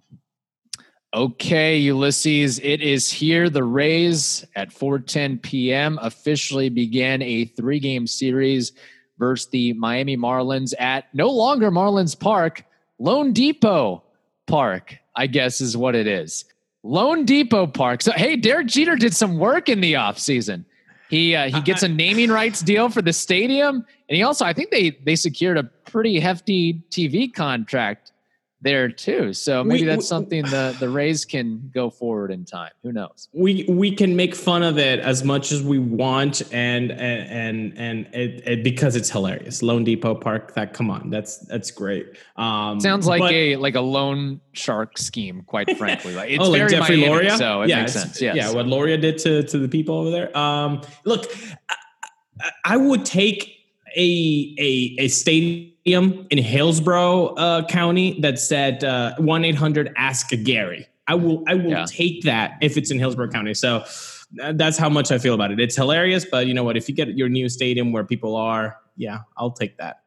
Okay, 1.15 1.77
Ulysses, 1.77 2.59
it 2.59 2.81
is 2.81 3.09
here. 3.09 3.49
The 3.49 3.63
Rays 3.63 4.45
at 4.57 4.71
4:10 4.71 5.41
p.m. 5.43 5.97
officially 6.03 6.69
began 6.69 7.23
a 7.23 7.45
three-game 7.45 8.09
series 8.09 8.73
versus 9.17 9.47
the 9.51 9.75
Miami 9.75 10.17
Marlins 10.17 10.75
at 10.81 11.15
no 11.15 11.31
longer 11.31 11.71
Marlins 11.71 12.19
Park, 12.19 12.65
loanDepot 13.01 14.03
Park, 14.49 14.97
I 15.15 15.29
guess 15.29 15.61
is 15.61 15.77
what 15.77 15.95
it 15.95 16.09
is. 16.09 16.47
loanDepot 16.85 17.73
Park. 17.75 18.03
So 18.03 18.11
hey, 18.11 18.35
Derek 18.35 18.67
Jeter 18.67 18.97
did 18.97 19.15
some 19.15 19.39
work 19.39 19.69
in 19.69 19.81
the 19.81 19.93
offseason. 19.93 20.65
He 21.11 21.37
uh, 21.37 21.49
he 21.49 21.61
gets 21.61 21.85
a 21.85 21.89
naming 21.89 22.33
rights 22.33 22.61
deal 22.61 22.89
for 22.89 23.03
the 23.03 23.13
stadium, 23.13 23.87
and 24.09 24.17
he 24.17 24.25
also 24.25 24.45
I 24.45 24.53
think 24.53 24.73
they 24.73 24.91
they 25.05 25.15
secured 25.15 25.59
a 25.59 25.63
pretty 25.63 26.19
hefty 26.19 26.83
TV 26.91 27.33
contract 27.33 28.11
there 28.65 28.89
too. 28.89 29.33
So 29.33 29.63
maybe 29.63 29.83
we, 29.83 29.87
that's 29.87 30.09
something 30.09 30.43
the 30.43 30.77
the 30.81 30.89
Rays 30.89 31.25
can 31.25 31.71
go 31.73 31.91
forward 31.91 32.33
in 32.33 32.45
time. 32.45 32.73
Who 32.83 32.93
knows? 32.93 33.29
We 33.33 33.65
we 33.69 33.95
can 33.95 34.17
make 34.17 34.35
fun 34.35 34.65
of 34.65 34.79
it 34.79 34.99
as 34.99 35.23
much 35.23 35.53
as 35.53 35.63
we 35.63 35.79
want, 35.79 36.43
and 36.53 36.91
and 36.91 37.31
and, 37.31 37.79
and 37.79 38.15
it, 38.15 38.43
it, 38.47 38.65
because 38.65 38.97
it's 38.97 39.11
hilarious. 39.11 39.63
loanDepot 39.63 40.21
Park. 40.21 40.55
That 40.55 40.73
come 40.73 40.91
on, 40.91 41.11
that's 41.11 41.39
that's 41.47 41.71
great. 41.71 42.17
Um, 42.37 42.81
Sounds 42.81 43.07
like 43.07 43.21
but, 43.21 43.33
a 43.33 43.57
like 43.57 43.77
a 43.77 43.81
loan 43.81 44.41
shark 44.53 44.99
scheme. 44.99 45.43
Quite 45.47 45.77
frankly, 45.79 46.15
like 46.15 46.31
it's 46.31 46.43
oh, 46.43 46.51
like 46.51 46.61
very 46.61 46.71
Jeffrey 46.71 46.97
Miami, 46.97 47.13
Loria. 47.13 47.37
So 47.37 47.63
it 47.63 47.69
yeah, 47.69 47.81
makes 47.81 47.93
sense. 47.93 48.21
Yes. 48.21 48.35
Yeah, 48.35 48.53
what 48.53 48.67
Loria 48.67 48.97
did 48.97 49.19
to 49.19 49.45
to 49.45 49.59
the 49.59 49.69
people 49.69 49.97
over 49.97 50.11
there. 50.11 50.37
Um, 50.37 50.81
look, 51.05 51.27
I, 52.41 52.51
I 52.65 52.77
would 52.79 53.05
take 53.05 53.51
a 53.95 54.57
a 54.59 54.97
a 55.05 55.09
stadium 55.09 55.74
in 55.85 56.27
Hillsborough 56.31 57.35
uh, 57.35 57.67
County 57.67 58.21
that 58.21 58.39
said 58.39 58.85
uh, 58.85 59.15
one 59.19 59.45
eight 59.45 59.55
hundred 59.55 59.93
Ask 59.97 60.31
Gary. 60.43 60.87
I 61.07 61.15
will 61.15 61.45
I 61.47 61.55
will 61.55 61.71
yeah. 61.71 61.87
take 61.87 62.23
that 62.23 62.57
if 62.61 62.77
it's 62.77 62.91
in 62.91 62.99
Hillsborough 62.99 63.31
County. 63.31 63.55
So 63.55 63.85
uh, 64.43 64.53
that's 64.53 64.79
how 64.79 64.89
much 64.89 65.13
I 65.13 65.19
feel 65.19 65.35
about 65.35 65.51
it. 65.51 65.61
It's 65.61 65.77
hilarious, 65.77 66.25
but 66.25 66.47
you 66.47 66.55
know 66.55 66.65
what? 66.65 66.77
If 66.77 66.89
you 66.89 66.95
get 66.95 67.09
your 67.17 67.29
new 67.29 67.49
stadium 67.49 67.93
where 67.93 68.05
people 68.05 68.37
are, 68.37 68.79
yeah, 68.97 69.21
I'll 69.37 69.51
take 69.51 69.77
that. 69.79 70.01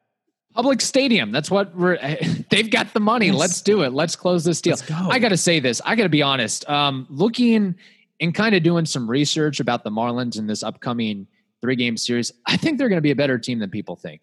Public 0.54 0.82
stadium. 0.82 1.32
That's 1.32 1.52
what 1.52 1.76
we're. 1.76 1.98
They've 2.50 2.70
got 2.70 2.94
the 2.94 3.00
money. 3.00 3.28
Yes. 3.28 3.36
Let's 3.36 3.62
do 3.62 3.84
it. 3.84 3.94
Let's 3.94 4.16
close 4.16 4.44
this 4.44 4.60
deal. 4.60 4.76
Go. 4.88 4.96
I 4.96 5.20
got 5.20 5.30
to 5.30 5.38
say 5.38 5.60
this. 5.60 5.82
I 5.86 5.96
got 5.96 6.04
to 6.04 6.10
be 6.10 6.24
honest. 6.24 6.68
Um, 6.68 7.06
looking 7.10 7.76
and 8.20 8.34
kind 8.34 8.56
of 8.56 8.64
doing 8.64 8.86
some 8.86 9.08
research 9.08 9.60
about 9.60 9.84
the 9.84 9.92
Marlins 9.92 10.40
in 10.40 10.48
this 10.48 10.64
upcoming 10.64 11.28
three 11.62 11.76
game 11.76 11.96
series, 11.98 12.32
I 12.48 12.58
think 12.58 12.80
they're 12.80 12.90
going 12.90 12.98
to 12.98 13.04
be 13.04 13.12
a 13.12 13.16
better 13.16 13.38
team 13.38 13.60
than 13.60 13.70
people 13.70 13.96
think. 13.96 14.22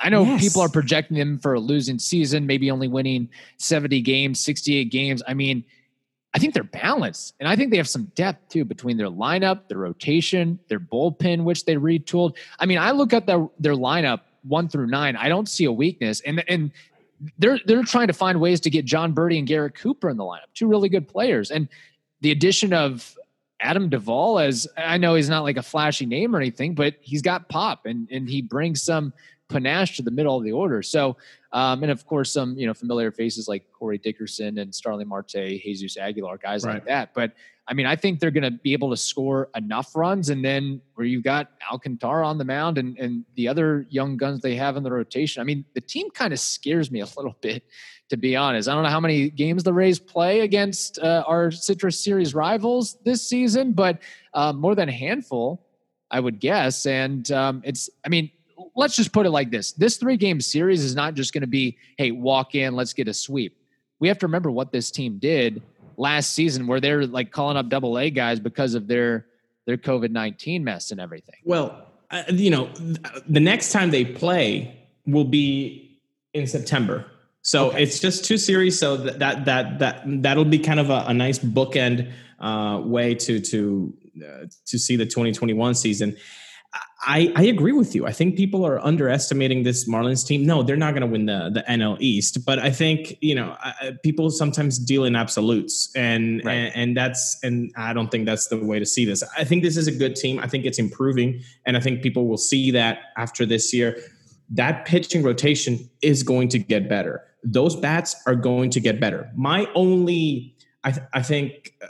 I 0.00 0.08
know 0.08 0.24
yes. 0.24 0.40
people 0.40 0.62
are 0.62 0.68
projecting 0.68 1.16
them 1.16 1.38
for 1.38 1.54
a 1.54 1.60
losing 1.60 1.98
season, 1.98 2.46
maybe 2.46 2.70
only 2.70 2.88
winning 2.88 3.28
70 3.56 4.00
games, 4.02 4.40
68 4.40 4.90
games. 4.90 5.22
I 5.26 5.34
mean, 5.34 5.64
I 6.34 6.38
think 6.38 6.54
they're 6.54 6.62
balanced. 6.62 7.34
And 7.40 7.48
I 7.48 7.56
think 7.56 7.70
they 7.70 7.78
have 7.78 7.88
some 7.88 8.04
depth 8.14 8.48
too 8.50 8.64
between 8.64 8.96
their 8.96 9.08
lineup, 9.08 9.68
their 9.68 9.78
rotation, 9.78 10.58
their 10.68 10.78
bullpen, 10.78 11.44
which 11.44 11.64
they 11.64 11.76
retooled. 11.76 12.36
I 12.58 12.66
mean, 12.66 12.78
I 12.78 12.92
look 12.92 13.12
at 13.12 13.26
their, 13.26 13.48
their 13.58 13.74
lineup 13.74 14.20
one 14.42 14.68
through 14.68 14.86
nine. 14.86 15.16
I 15.16 15.28
don't 15.28 15.48
see 15.48 15.64
a 15.64 15.72
weakness. 15.72 16.20
And 16.20 16.42
and 16.48 16.70
they're 17.38 17.58
they're 17.66 17.82
trying 17.82 18.06
to 18.06 18.12
find 18.12 18.40
ways 18.40 18.60
to 18.60 18.70
get 18.70 18.84
Jon 18.84 19.14
Berti 19.14 19.38
and 19.38 19.46
Garrett 19.46 19.74
Cooper 19.74 20.08
in 20.08 20.16
the 20.16 20.24
lineup, 20.24 20.48
two 20.54 20.68
really 20.68 20.88
good 20.88 21.08
players. 21.08 21.50
And 21.50 21.68
the 22.20 22.30
addition 22.30 22.72
of 22.72 23.16
Adam 23.60 23.88
Duvall 23.88 24.38
as 24.38 24.68
I 24.76 24.98
know 24.98 25.14
he's 25.14 25.28
not 25.28 25.42
like 25.42 25.56
a 25.56 25.62
flashy 25.62 26.06
name 26.06 26.34
or 26.34 26.38
anything, 26.38 26.74
but 26.74 26.94
he's 27.00 27.22
got 27.22 27.48
pop 27.48 27.86
and 27.86 28.08
and 28.10 28.28
he 28.28 28.42
brings 28.42 28.82
some 28.82 29.12
panache 29.48 29.96
to 29.96 30.02
the 30.02 30.10
middle 30.10 30.36
of 30.36 30.44
the 30.44 30.52
order. 30.52 30.82
So, 30.82 31.16
um, 31.52 31.82
and 31.82 31.90
of 31.90 32.06
course, 32.06 32.32
some 32.32 32.56
you 32.58 32.66
know 32.66 32.74
familiar 32.74 33.10
faces 33.10 33.48
like 33.48 33.64
Corey 33.72 33.98
Dickerson 33.98 34.58
and 34.58 34.74
Starling 34.74 35.08
Marte, 35.08 35.32
Jesus 35.32 35.96
Aguilar, 35.96 36.38
guys 36.38 36.64
right. 36.64 36.74
like 36.74 36.86
that. 36.86 37.14
But 37.14 37.32
I 37.66 37.74
mean, 37.74 37.86
I 37.86 37.96
think 37.96 38.20
they're 38.20 38.30
going 38.30 38.44
to 38.44 38.50
be 38.50 38.72
able 38.72 38.90
to 38.90 38.96
score 38.96 39.48
enough 39.54 39.94
runs, 39.96 40.30
and 40.30 40.44
then 40.44 40.80
where 40.94 41.06
you've 41.06 41.24
got 41.24 41.50
Alcantara 41.70 42.26
on 42.26 42.38
the 42.38 42.44
mound 42.44 42.78
and 42.78 42.98
and 42.98 43.24
the 43.34 43.48
other 43.48 43.86
young 43.90 44.16
guns 44.16 44.40
they 44.40 44.56
have 44.56 44.76
in 44.76 44.82
the 44.82 44.92
rotation. 44.92 45.40
I 45.40 45.44
mean, 45.44 45.64
the 45.74 45.80
team 45.80 46.10
kind 46.10 46.32
of 46.32 46.40
scares 46.40 46.90
me 46.90 47.00
a 47.00 47.06
little 47.16 47.36
bit, 47.40 47.64
to 48.10 48.16
be 48.16 48.36
honest. 48.36 48.68
I 48.68 48.74
don't 48.74 48.82
know 48.82 48.90
how 48.90 49.00
many 49.00 49.30
games 49.30 49.64
the 49.64 49.72
Rays 49.72 49.98
play 49.98 50.40
against 50.40 50.98
uh, 50.98 51.24
our 51.26 51.50
Citrus 51.50 51.98
Series 51.98 52.34
rivals 52.34 52.98
this 53.04 53.26
season, 53.26 53.72
but 53.72 54.00
uh, 54.34 54.52
more 54.52 54.74
than 54.74 54.88
a 54.88 54.92
handful. 54.92 55.64
I 56.10 56.20
would 56.20 56.40
guess. 56.40 56.86
And 56.86 57.30
um, 57.32 57.60
it's, 57.66 57.90
I 58.02 58.08
mean, 58.08 58.30
let's 58.78 58.94
just 58.94 59.12
put 59.12 59.26
it 59.26 59.30
like 59.30 59.50
this. 59.50 59.72
This 59.72 59.96
three 59.96 60.16
game 60.16 60.40
series 60.40 60.84
is 60.84 60.94
not 60.94 61.14
just 61.14 61.34
going 61.34 61.42
to 61.42 61.48
be 61.48 61.76
hey 61.98 62.12
walk 62.12 62.54
in 62.54 62.74
let's 62.74 62.94
get 62.94 63.08
a 63.08 63.14
sweep. 63.14 63.58
We 63.98 64.06
have 64.08 64.18
to 64.20 64.26
remember 64.26 64.50
what 64.50 64.70
this 64.70 64.90
team 64.90 65.18
did 65.18 65.60
last 65.96 66.30
season 66.32 66.68
where 66.68 66.80
they're 66.80 67.04
like 67.06 67.32
calling 67.32 67.56
up 67.56 67.68
double 67.68 67.98
a 67.98 68.08
guys 68.08 68.38
because 68.38 68.74
of 68.74 68.86
their 68.86 69.26
their 69.66 69.76
covid-19 69.76 70.62
mess 70.62 70.92
and 70.92 71.00
everything. 71.00 71.34
Well 71.44 71.86
uh, 72.10 72.22
you 72.28 72.50
know 72.50 72.70
the 73.28 73.40
next 73.40 73.72
time 73.72 73.90
they 73.90 74.04
play 74.04 74.78
will 75.06 75.24
be 75.24 76.00
in 76.32 76.46
september. 76.46 77.04
So 77.42 77.70
okay. 77.70 77.82
it's 77.82 77.98
just 77.98 78.24
two 78.24 78.38
series 78.38 78.78
so 78.78 78.96
that 78.96 79.18
that 79.18 79.44
that, 79.46 79.78
that 79.80 80.02
that'll 80.22 80.44
be 80.44 80.60
kind 80.60 80.78
of 80.78 80.90
a, 80.90 81.04
a 81.08 81.14
nice 81.14 81.40
bookend 81.40 82.12
uh, 82.38 82.80
way 82.84 83.16
to 83.16 83.40
to 83.40 83.92
uh, 84.24 84.46
to 84.66 84.78
see 84.78 84.94
the 84.94 85.04
2021 85.04 85.74
season 85.74 86.16
I, 87.00 87.32
I 87.36 87.44
agree 87.44 87.72
with 87.72 87.94
you. 87.94 88.06
I 88.06 88.12
think 88.12 88.36
people 88.36 88.66
are 88.66 88.84
underestimating 88.84 89.62
this 89.62 89.88
Marlins 89.88 90.26
team. 90.26 90.44
No, 90.44 90.62
they're 90.62 90.76
not 90.76 90.92
going 90.92 91.02
to 91.02 91.06
win 91.06 91.26
the 91.26 91.50
the 91.52 91.62
NL 91.62 91.96
East, 92.00 92.44
but 92.44 92.58
I 92.58 92.70
think 92.70 93.16
you 93.20 93.34
know 93.34 93.56
people 94.02 94.30
sometimes 94.30 94.78
deal 94.78 95.04
in 95.04 95.14
absolutes, 95.16 95.90
and, 95.94 96.44
right. 96.44 96.52
and 96.52 96.72
and 96.74 96.96
that's 96.96 97.38
and 97.42 97.72
I 97.76 97.92
don't 97.92 98.10
think 98.10 98.26
that's 98.26 98.48
the 98.48 98.58
way 98.58 98.78
to 98.78 98.86
see 98.86 99.04
this. 99.04 99.22
I 99.36 99.44
think 99.44 99.62
this 99.62 99.76
is 99.76 99.86
a 99.86 99.92
good 99.92 100.16
team. 100.16 100.38
I 100.40 100.48
think 100.48 100.64
it's 100.66 100.78
improving, 100.78 101.40
and 101.64 101.76
I 101.76 101.80
think 101.80 102.02
people 102.02 102.26
will 102.26 102.36
see 102.36 102.70
that 102.72 102.98
after 103.16 103.46
this 103.46 103.72
year. 103.72 103.98
That 104.50 104.86
pitching 104.86 105.22
rotation 105.22 105.90
is 106.00 106.22
going 106.22 106.48
to 106.50 106.58
get 106.58 106.88
better. 106.88 107.22
Those 107.44 107.76
bats 107.76 108.16
are 108.26 108.34
going 108.34 108.70
to 108.70 108.80
get 108.80 108.98
better. 108.98 109.30
My 109.36 109.68
only, 109.74 110.56
I, 110.84 110.92
th- 110.92 111.06
I 111.12 111.20
think 111.20 111.74
uh, 111.82 111.88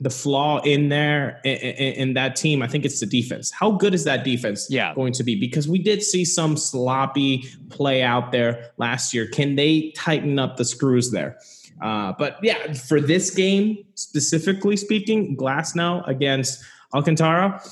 the 0.00 0.10
flaw 0.10 0.60
in 0.62 0.88
there 0.88 1.40
in, 1.44 1.52
in, 1.52 2.14
that 2.14 2.36
team, 2.36 2.62
I 2.62 2.66
think 2.66 2.84
it's 2.84 3.00
the 3.00 3.06
defense. 3.06 3.50
How 3.50 3.70
good 3.70 3.94
is 3.94 4.04
that 4.04 4.24
defense 4.24 4.66
yeah. 4.70 4.94
going 4.94 5.12
to 5.14 5.22
be? 5.22 5.34
Because 5.38 5.68
we 5.68 5.78
did 5.78 6.02
see 6.02 6.24
some 6.24 6.56
sloppy 6.56 7.44
play 7.68 8.02
out 8.02 8.32
there 8.32 8.70
last 8.78 9.12
year. 9.12 9.26
Can 9.26 9.56
they 9.56 9.92
tighten 9.96 10.38
up 10.38 10.56
the 10.56 10.64
screws 10.64 11.10
there? 11.10 11.38
Uh, 11.82 12.12
but 12.18 12.38
yeah, 12.42 12.72
for 12.72 13.00
this 13.00 13.30
game 13.30 13.84
specifically 13.94 14.76
speaking, 14.76 15.36
Glasnow 15.36 16.06
against 16.08 16.64
Alcantara. 16.94 17.62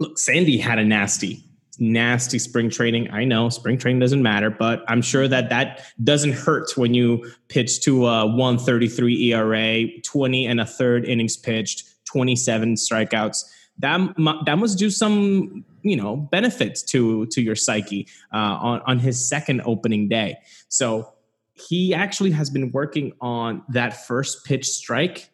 Look, 0.00 0.18
Sandy 0.18 0.58
had 0.58 0.78
a 0.78 0.84
nasty 0.84 1.43
nasty 1.80 2.38
spring 2.38 2.70
training. 2.70 3.10
I 3.10 3.24
know 3.24 3.48
spring 3.48 3.78
training 3.78 4.00
doesn't 4.00 4.22
matter, 4.22 4.50
but 4.50 4.84
I'm 4.88 5.02
sure 5.02 5.28
that 5.28 5.48
that 5.50 5.82
doesn't 6.02 6.32
hurt 6.32 6.76
when 6.76 6.94
you 6.94 7.30
pitch 7.48 7.80
to 7.82 8.06
a 8.06 8.26
133 8.26 9.32
ERA, 9.32 9.86
20 10.02 10.46
and 10.46 10.60
a 10.60 10.66
third 10.66 11.04
innings 11.04 11.36
pitched, 11.36 11.84
27 12.06 12.74
strikeouts. 12.74 13.44
That 13.78 14.14
that 14.46 14.58
must 14.58 14.78
do 14.78 14.88
some 14.88 15.64
you 15.82 15.96
know 15.96 16.16
benefits 16.16 16.82
to 16.84 17.26
to 17.26 17.42
your 17.42 17.56
psyche 17.56 18.06
uh, 18.32 18.36
on 18.36 18.80
on 18.86 18.98
his 19.00 19.28
second 19.28 19.62
opening 19.64 20.08
day. 20.08 20.36
So 20.68 21.12
he 21.54 21.94
actually 21.94 22.32
has 22.32 22.50
been 22.50 22.70
working 22.72 23.12
on 23.20 23.62
that 23.68 24.06
first 24.06 24.44
pitch 24.44 24.66
strike 24.66 25.30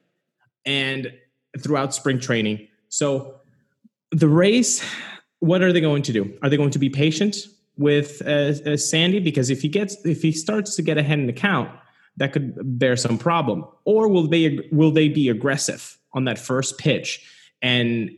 and 0.65 1.13
throughout 1.59 1.95
spring 1.95 2.19
training. 2.19 2.69
So 2.89 3.41
the 4.11 4.29
Rays 4.29 4.83
what 5.41 5.63
are 5.63 5.73
they 5.73 5.81
going 5.81 6.03
to 6.03 6.13
do? 6.13 6.33
Are 6.43 6.49
they 6.49 6.57
going 6.57 6.71
to 6.71 6.79
be 6.79 6.89
patient 6.89 7.37
with 7.77 8.23
uh, 8.25 8.53
uh, 8.71 8.77
Sandy? 8.77 9.21
Because 9.21 9.51
if 9.51 9.61
he 9.63 9.69
gets, 9.69 9.97
if 10.05 10.23
he 10.23 10.33
starts 10.33 10.77
to 10.77 10.83
get 10.83 10.97
ahead 10.97 11.19
in 11.19 11.27
the 11.27 11.33
count, 11.33 11.71
that 12.19 12.33
could 12.33 12.55
bear 12.79 12.97
some 12.97 13.19
problem. 13.19 13.65
Or 13.85 14.09
will 14.09 14.27
they 14.27 14.69
will 14.71 14.91
they 14.93 15.09
be 15.09 15.29
aggressive 15.29 15.99
on 16.13 16.25
that 16.25 16.39
first 16.39 16.79
pitch? 16.79 17.27
And 17.63 18.11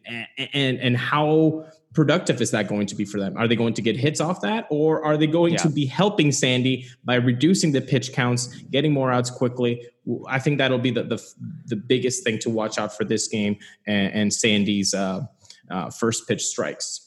and 0.53 0.79
and 0.79 0.97
how 0.97 1.67
productive 1.95 2.41
is 2.41 2.51
that 2.53 2.69
going 2.69 2.87
to 2.87 2.95
be 2.95 3.05
for 3.05 3.21
them? 3.21 3.37
Are 3.37 3.47
they 3.47 3.57
going 3.57 3.75
to 3.75 3.83
get 3.83 3.97
hits 3.97 4.21
off 4.21 4.41
that, 4.41 4.67
or 4.71 5.05
are 5.05 5.17
they 5.17 5.27
going 5.27 5.55
yeah. 5.55 5.59
to 5.61 5.69
be 5.69 5.85
helping 5.85 6.33
Sandy 6.33 6.87
by 7.05 7.17
reducing 7.17 7.73
the 7.73 7.81
pitch 7.81 8.13
counts, 8.13 8.47
getting 8.71 8.93
more 8.93 9.13
outs 9.13 9.31
quickly? 9.31 9.87
I 10.27 10.39
think 10.39 10.59
that'll 10.59 10.79
be 10.79 10.91
the 10.91 11.05
the, 11.05 11.23
the 11.67 11.77
biggest 11.77 12.25
thing 12.25 12.39
to 12.41 12.51
watch 12.51 12.79
out 12.79 12.97
for 12.97 13.05
this 13.05 13.29
game 13.29 13.59
and, 13.87 14.13
and 14.13 14.33
Sandy's 14.33 14.95
uh, 14.95 15.27
uh, 15.71 15.91
first 15.91 16.27
pitch 16.27 16.45
strikes. 16.45 17.02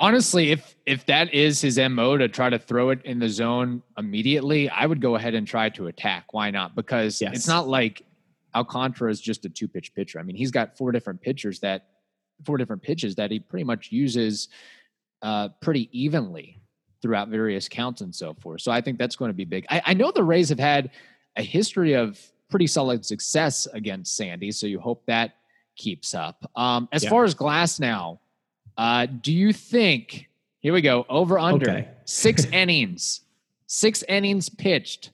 Honestly, 0.00 0.50
if 0.50 0.74
if 0.86 1.04
that 1.06 1.32
is 1.34 1.60
his 1.60 1.78
mo 1.78 2.16
to 2.16 2.26
try 2.26 2.48
to 2.48 2.58
throw 2.58 2.88
it 2.90 3.00
in 3.04 3.18
the 3.18 3.28
zone 3.28 3.82
immediately, 3.98 4.68
I 4.70 4.86
would 4.86 5.00
go 5.00 5.14
ahead 5.16 5.34
and 5.34 5.46
try 5.46 5.68
to 5.70 5.88
attack. 5.88 6.32
Why 6.32 6.50
not? 6.50 6.74
Because 6.74 7.20
Yes. 7.20 7.34
it's 7.36 7.46
not 7.46 7.68
like 7.68 8.02
Alcantara 8.54 9.10
is 9.10 9.20
just 9.20 9.44
a 9.44 9.50
two 9.50 9.68
pitch 9.68 9.94
pitcher. 9.94 10.18
I 10.18 10.22
mean, 10.22 10.36
he's 10.36 10.50
got 10.50 10.76
four 10.76 10.90
different 10.90 11.20
pitchers 11.20 11.60
that 11.60 11.86
four 12.46 12.56
different 12.56 12.82
pitches 12.82 13.14
that 13.16 13.30
he 13.30 13.38
pretty 13.38 13.64
much 13.64 13.92
uses 13.92 14.48
uh, 15.20 15.50
pretty 15.60 15.90
evenly 15.92 16.58
throughout 17.02 17.28
various 17.28 17.68
counts 17.68 18.00
and 18.00 18.14
so 18.14 18.32
forth. 18.32 18.62
So 18.62 18.72
I 18.72 18.80
think 18.80 18.98
that's 18.98 19.16
going 19.16 19.28
to 19.28 19.34
be 19.36 19.44
big. 19.44 19.66
I, 19.68 19.82
I 19.86 19.94
know 19.94 20.10
the 20.10 20.24
Rays 20.24 20.48
have 20.48 20.58
had 20.58 20.90
a 21.36 21.42
history 21.42 21.92
of 21.92 22.18
pretty 22.48 22.66
solid 22.66 23.04
success 23.04 23.68
against 23.74 24.16
Sandy, 24.16 24.50
so 24.50 24.66
you 24.66 24.80
hope 24.80 25.04
that 25.06 25.34
keeps 25.76 26.14
up. 26.14 26.50
Um, 26.56 26.88
as 26.90 27.04
Yeah. 27.04 27.10
far 27.10 27.24
as 27.24 27.34
Glasnow, 27.34 28.18
uh, 28.80 29.06
do 29.06 29.32
you 29.32 29.52
think? 29.52 30.28
Here 30.60 30.72
we 30.72 30.80
go. 30.80 31.04
Over 31.08 31.38
under 31.38 31.70
Okay. 31.70 31.88
six 32.04 32.44
innings, 32.52 33.20
six 33.66 34.02
innings 34.08 34.48
pitched 34.48 35.10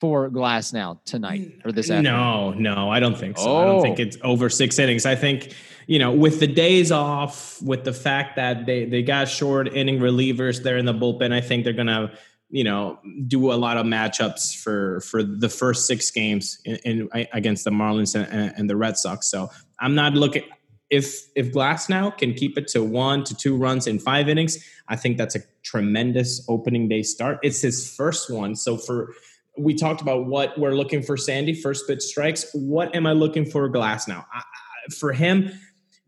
for 0.00 0.30
Glasnow 0.30 0.98
tonight 1.04 1.60
or 1.64 1.72
this 1.72 1.90
afternoon. 1.90 2.12
No, 2.12 2.52
no, 2.52 2.90
I 2.90 3.00
don't 3.00 3.18
think 3.18 3.36
so. 3.38 3.56
I 3.56 3.64
don't 3.64 3.82
think 3.82 3.98
Oh. 3.98 4.02
it's 4.02 4.16
over 4.22 4.48
six 4.48 4.78
innings. 4.78 5.04
I 5.06 5.14
think, 5.14 5.54
you 5.86 5.98
know, 5.98 6.12
with 6.12 6.40
the 6.40 6.46
days 6.46 6.90
off, 6.92 7.60
with 7.62 7.84
the 7.84 7.92
fact 7.92 8.36
that 8.36 8.64
they 8.66 8.84
they 8.86 9.02
got 9.02 9.28
short 9.28 9.68
inning 9.74 9.98
relievers 9.98 10.62
there 10.62 10.78
in 10.78 10.86
the 10.86 10.94
bullpen, 10.94 11.32
I 11.32 11.40
think 11.42 11.64
they're 11.64 11.74
gonna, 11.74 12.12
you 12.48 12.64
know, 12.64 12.98
do 13.26 13.52
a 13.52 13.58
lot 13.66 13.76
of 13.76 13.84
matchups 13.86 14.56
for 14.62 15.00
for 15.00 15.22
the 15.22 15.48
first 15.50 15.86
six 15.86 16.10
games 16.10 16.58
in, 16.64 16.76
in 16.84 17.26
against 17.32 17.64
the 17.64 17.70
Marlins 17.70 18.14
and, 18.14 18.54
and 18.56 18.70
the 18.70 18.76
Red 18.76 18.96
Sox. 18.96 19.26
So 19.30 19.50
I'm 19.78 19.94
not 19.94 20.14
looking. 20.14 20.44
If 20.90 21.28
if 21.36 21.52
Glasnow 21.52 22.16
can 22.18 22.34
keep 22.34 22.58
it 22.58 22.68
to 22.68 22.82
one 22.82 23.24
to 23.24 23.34
two 23.34 23.56
runs 23.56 23.86
in 23.86 23.98
five 23.98 24.28
innings, 24.28 24.64
I 24.88 24.96
think 24.96 25.18
that's 25.18 25.36
a 25.36 25.40
tremendous 25.62 26.44
opening 26.48 26.88
day 26.88 27.02
start. 27.02 27.38
It's 27.42 27.60
his 27.60 27.94
first 27.94 28.30
one, 28.30 28.56
so 28.56 28.76
for 28.76 29.14
we 29.58 29.74
talked 29.74 30.00
about 30.00 30.26
what 30.26 30.58
we're 30.58 30.74
looking 30.74 31.02
for 31.02 31.16
Sandy 31.16 31.54
first 31.54 31.86
pitch 31.86 32.02
strikes. 32.02 32.46
What 32.54 32.94
am 32.94 33.06
I 33.06 33.12
looking 33.12 33.44
for 33.44 33.68
Glasnow? 33.68 34.24
I, 34.32 34.38
I, 34.38 34.94
for 34.94 35.12
him, 35.12 35.50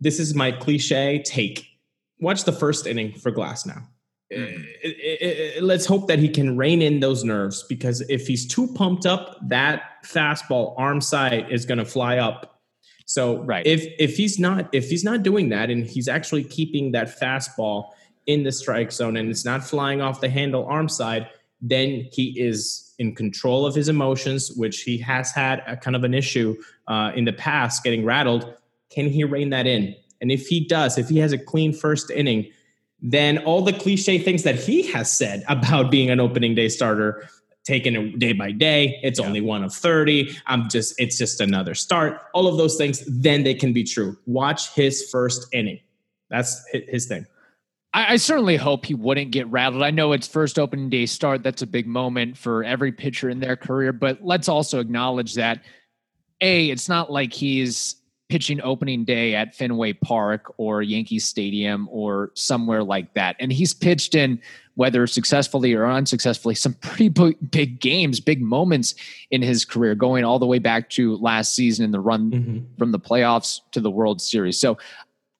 this 0.00 0.18
is 0.18 0.34
my 0.34 0.52
cliche 0.52 1.22
take. 1.22 1.66
Watch 2.20 2.44
the 2.44 2.52
first 2.52 2.86
inning 2.86 3.12
for 3.12 3.30
Glasnow. 3.30 3.82
Uh, 4.34 4.46
let's 5.60 5.84
hope 5.84 6.08
that 6.08 6.18
he 6.18 6.28
can 6.28 6.56
rein 6.56 6.80
in 6.80 7.00
those 7.00 7.22
nerves 7.24 7.64
because 7.68 8.00
if 8.02 8.26
he's 8.26 8.46
too 8.46 8.66
pumped 8.68 9.04
up, 9.04 9.36
that 9.48 9.82
fastball 10.04 10.74
arm 10.78 11.00
side 11.00 11.46
is 11.50 11.66
going 11.66 11.78
to 11.78 11.84
fly 11.84 12.16
up. 12.16 12.51
So 13.12 13.42
Right. 13.42 13.66
if 13.66 13.86
if 13.98 14.16
he's 14.16 14.38
not 14.38 14.68
if 14.72 14.88
he's 14.88 15.04
not 15.04 15.22
doing 15.22 15.50
that 15.50 15.68
and 15.70 15.84
he's 15.86 16.08
actually 16.08 16.44
keeping 16.44 16.92
that 16.92 17.20
fastball 17.20 17.90
in 18.26 18.42
the 18.42 18.52
strike 18.52 18.90
zone 18.90 19.18
and 19.18 19.28
it's 19.28 19.44
not 19.44 19.62
flying 19.62 20.00
off 20.00 20.22
the 20.22 20.30
handle 20.30 20.64
arm 20.64 20.88
side, 20.88 21.28
then 21.60 22.08
he 22.10 22.40
is 22.40 22.94
in 22.98 23.14
control 23.14 23.66
of 23.66 23.74
his 23.74 23.88
emotions, 23.90 24.52
which 24.52 24.82
he 24.82 24.96
has 24.96 25.30
had 25.30 25.62
a 25.66 25.76
kind 25.76 25.94
of 25.94 26.04
an 26.04 26.14
issue 26.14 26.56
uh, 26.88 27.12
in 27.14 27.24
the 27.26 27.32
past, 27.32 27.84
getting 27.84 28.02
rattled. 28.04 28.54
Can 28.90 29.06
he 29.10 29.24
rein 29.24 29.50
that 29.50 29.66
in? 29.66 29.94
And 30.22 30.30
if 30.30 30.46
he 30.46 30.64
does, 30.64 30.96
if 30.96 31.08
he 31.08 31.18
has 31.18 31.32
a 31.32 31.38
clean 31.38 31.72
first 31.74 32.10
inning, 32.10 32.50
then 33.02 33.38
all 33.38 33.60
the 33.60 33.72
cliche 33.72 34.18
things 34.18 34.44
that 34.44 34.54
he 34.54 34.82
has 34.92 35.12
said 35.12 35.44
about 35.48 35.90
being 35.90 36.08
an 36.08 36.20
opening 36.20 36.54
day 36.54 36.68
starter, 36.70 37.28
taking 37.64 37.94
it 37.94 38.18
day 38.18 38.32
by 38.32 38.50
day, 38.50 38.98
it's 39.02 39.20
only 39.20 39.40
one 39.40 39.62
of 39.62 39.72
30. 39.72 40.36
I'm 40.46 40.68
just, 40.68 40.94
it's 40.98 41.16
just 41.16 41.40
another 41.40 41.74
start. 41.74 42.20
All 42.34 42.48
of 42.48 42.56
those 42.56 42.76
things, 42.76 43.04
then 43.06 43.44
they 43.44 43.54
can 43.54 43.72
be 43.72 43.84
true. 43.84 44.16
Watch 44.26 44.74
his 44.74 45.08
first 45.10 45.46
inning. 45.52 45.80
That's 46.30 46.64
his 46.72 47.06
thing. 47.06 47.26
I, 47.94 48.14
I 48.14 48.16
certainly 48.16 48.56
hope 48.56 48.86
he 48.86 48.94
wouldn't 48.94 49.30
get 49.30 49.46
rattled. 49.48 49.82
I 49.82 49.90
know 49.90 50.12
it's 50.12 50.26
first 50.26 50.58
opening 50.58 50.90
day 50.90 51.06
start. 51.06 51.42
That's 51.42 51.62
a 51.62 51.66
big 51.66 51.86
moment 51.86 52.36
for 52.36 52.64
every 52.64 52.90
pitcher 52.90 53.28
in 53.28 53.38
their 53.40 53.56
career, 53.56 53.92
but 53.92 54.18
let's 54.22 54.48
also 54.48 54.80
acknowledge 54.80 55.34
that 55.34 55.62
A, 56.40 56.70
it's 56.70 56.88
not 56.88 57.12
like 57.12 57.32
he's 57.32 57.96
pitching 58.28 58.62
opening 58.62 59.04
day 59.04 59.34
at 59.34 59.54
Fenway 59.54 59.92
Park 59.92 60.54
or 60.56 60.80
Yankee 60.80 61.18
Stadium 61.18 61.86
or 61.90 62.32
somewhere 62.34 62.82
like 62.82 63.12
that. 63.12 63.36
And 63.38 63.52
he's 63.52 63.74
pitched 63.74 64.14
in 64.14 64.40
whether 64.74 65.06
successfully 65.06 65.74
or 65.74 65.86
unsuccessfully 65.86 66.54
some 66.54 66.74
pretty 66.74 67.08
big, 67.08 67.80
games, 67.80 68.20
big 68.20 68.40
moments 68.40 68.94
in 69.30 69.42
his 69.42 69.64
career, 69.64 69.94
going 69.94 70.24
all 70.24 70.38
the 70.38 70.46
way 70.46 70.58
back 70.58 70.88
to 70.90 71.16
last 71.16 71.54
season 71.54 71.84
in 71.84 71.90
the 71.90 72.00
run 72.00 72.30
mm-hmm. 72.30 72.58
from 72.78 72.92
the 72.92 72.98
playoffs 72.98 73.60
to 73.72 73.80
the 73.80 73.90
World 73.90 74.20
Series. 74.20 74.58
So 74.58 74.78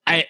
I 0.05 0.25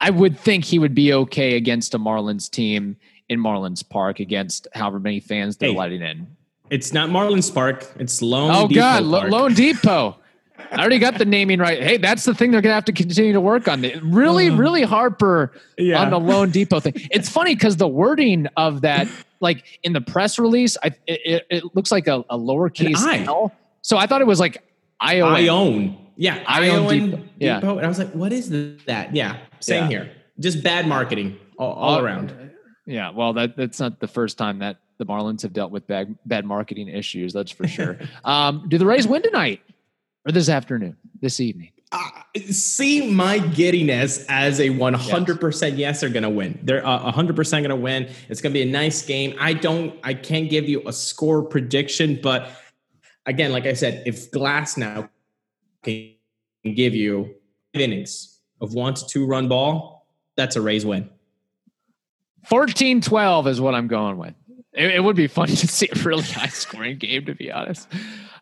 I 0.00 0.10
would 0.10 0.38
think 0.38 0.64
he 0.64 0.78
would 0.78 0.94
be 0.94 1.12
okay 1.12 1.56
against 1.56 1.94
a 1.94 1.98
Marlins 1.98 2.50
team 2.50 2.96
in 3.28 3.40
Marlins 3.40 3.88
Park 3.88 4.20
against 4.20 4.66
however 4.74 4.98
many 5.00 5.20
fans 5.20 5.56
they're 5.56 5.70
Hey. 5.70 5.76
letting 5.78 6.02
in. 6.02 6.26
It's 6.70 6.92
not 6.92 7.10
Marlins 7.10 7.52
Park. 7.52 7.86
It's 7.98 8.22
Lone 8.22 8.50
Oh 8.50 8.66
Depot 8.68 8.80
God, 8.80 9.10
Park. 9.10 9.30
loanDepot. 9.30 10.16
I 10.70 10.78
already 10.78 10.98
got 10.98 11.18
the 11.18 11.24
naming 11.24 11.58
right. 11.58 11.82
Hey, 11.82 11.96
that's 11.96 12.24
the 12.24 12.34
thing 12.34 12.50
they're 12.50 12.60
gonna 12.60 12.74
have 12.74 12.84
to 12.86 12.92
continue 12.92 13.32
to 13.32 13.40
work 13.40 13.68
on. 13.68 13.82
Really, 14.02 14.48
Uh, 14.48 14.56
really 14.56 14.82
Harper 14.82 15.52
yeah. 15.78 16.02
on 16.02 16.10
the 16.10 16.18
loanDepot 16.18 16.82
thing. 16.82 16.94
It's 17.10 17.28
funny 17.28 17.54
because 17.54 17.76
the 17.76 17.88
wording 17.88 18.46
of 18.56 18.82
that, 18.82 19.08
like 19.40 19.64
in 19.82 19.92
the 19.92 20.00
press 20.00 20.38
release, 20.38 20.76
I, 20.82 20.92
it, 21.06 21.46
it, 21.50 21.64
looks 21.74 21.90
like 21.90 22.06
a, 22.06 22.24
a 22.30 22.38
lowercase 22.38 22.96
I. 22.96 23.24
L. 23.24 23.52
So 23.82 23.96
I 23.96 24.06
thought 24.06 24.20
it 24.20 24.26
was 24.26 24.40
like 24.40 24.62
I 25.00 25.20
own. 25.20 25.98
Yeah, 26.16 26.42
I 26.46 26.66
I 26.66 26.68
own 26.70 26.86
own 26.86 27.10
Depot. 27.10 27.24
Yeah. 27.38 27.58
And 27.58 27.80
I 27.80 27.88
was 27.88 27.98
like, 27.98 28.12
what 28.12 28.32
is 28.32 28.50
that? 28.86 29.14
Yeah, 29.14 29.38
same 29.60 29.84
Yeah. 29.84 29.88
here. 29.88 30.12
Just 30.38 30.62
bad 30.62 30.86
marketing 30.86 31.38
all, 31.58 31.72
all 31.72 31.98
around. 31.98 32.32
Yeah, 32.86 33.10
well, 33.10 33.32
that 33.34 33.56
that's 33.56 33.80
not 33.80 34.00
the 34.00 34.08
first 34.08 34.38
time 34.38 34.58
that 34.60 34.78
the 34.98 35.06
Marlins 35.06 35.42
have 35.42 35.52
dealt 35.52 35.70
with 35.70 35.86
bad 35.86 36.16
bad 36.26 36.44
marketing 36.44 36.88
issues. 36.88 37.32
That's 37.32 37.50
for 37.50 37.66
sure. 37.66 37.98
um, 38.24 38.66
do 38.68 38.78
the 38.78 38.86
Rays 38.86 39.06
win 39.06 39.22
tonight 39.22 39.60
or 40.26 40.32
this 40.32 40.48
afternoon, 40.48 40.96
this 41.20 41.40
evening? 41.40 41.70
Uh, 41.92 42.08
see 42.50 43.12
my 43.12 43.38
giddiness 43.38 44.24
as 44.28 44.60
a 44.60 44.70
100% 44.70 45.76
yes, 45.76 46.00
they're 46.00 46.08
going 46.08 46.22
to 46.22 46.30
win. 46.30 46.58
They're 46.62 46.86
uh, 46.86 47.12
100% 47.12 47.50
going 47.50 47.68
to 47.68 47.76
win. 47.76 48.10
It's 48.30 48.40
going 48.40 48.52
to 48.52 48.58
be 48.58 48.62
a 48.62 48.72
nice 48.72 49.02
game. 49.02 49.36
I 49.38 49.52
don't, 49.52 49.94
I 50.02 50.14
can't 50.14 50.48
give 50.48 50.68
you 50.68 50.82
a 50.86 50.92
score 50.92 51.42
prediction, 51.42 52.18
but 52.22 52.50
again, 53.26 53.52
like 53.52 53.66
I 53.66 53.74
said, 53.74 54.04
if 54.06 54.30
Glasnow 54.30 55.10
can 55.82 56.14
give 56.64 56.94
you 56.94 57.34
innings 57.74 58.40
of 58.60 58.72
one 58.72 58.94
to 58.94 59.06
two 59.06 59.26
run 59.26 59.48
ball, 59.48 60.06
that's 60.36 60.56
a 60.56 60.62
Rays 60.62 60.86
win. 60.86 61.10
14-12 62.48 63.48
is 63.48 63.60
what 63.60 63.74
I'm 63.74 63.86
going 63.86 64.16
with. 64.16 64.34
It, 64.72 64.92
it 64.92 65.04
would 65.04 65.16
be 65.16 65.26
funny 65.26 65.54
to 65.56 65.68
see 65.68 65.88
a 65.94 65.98
really 66.02 66.22
high 66.22 66.46
scoring 66.46 66.96
game, 66.96 67.26
to 67.26 67.34
be 67.34 67.52
honest. 67.52 67.86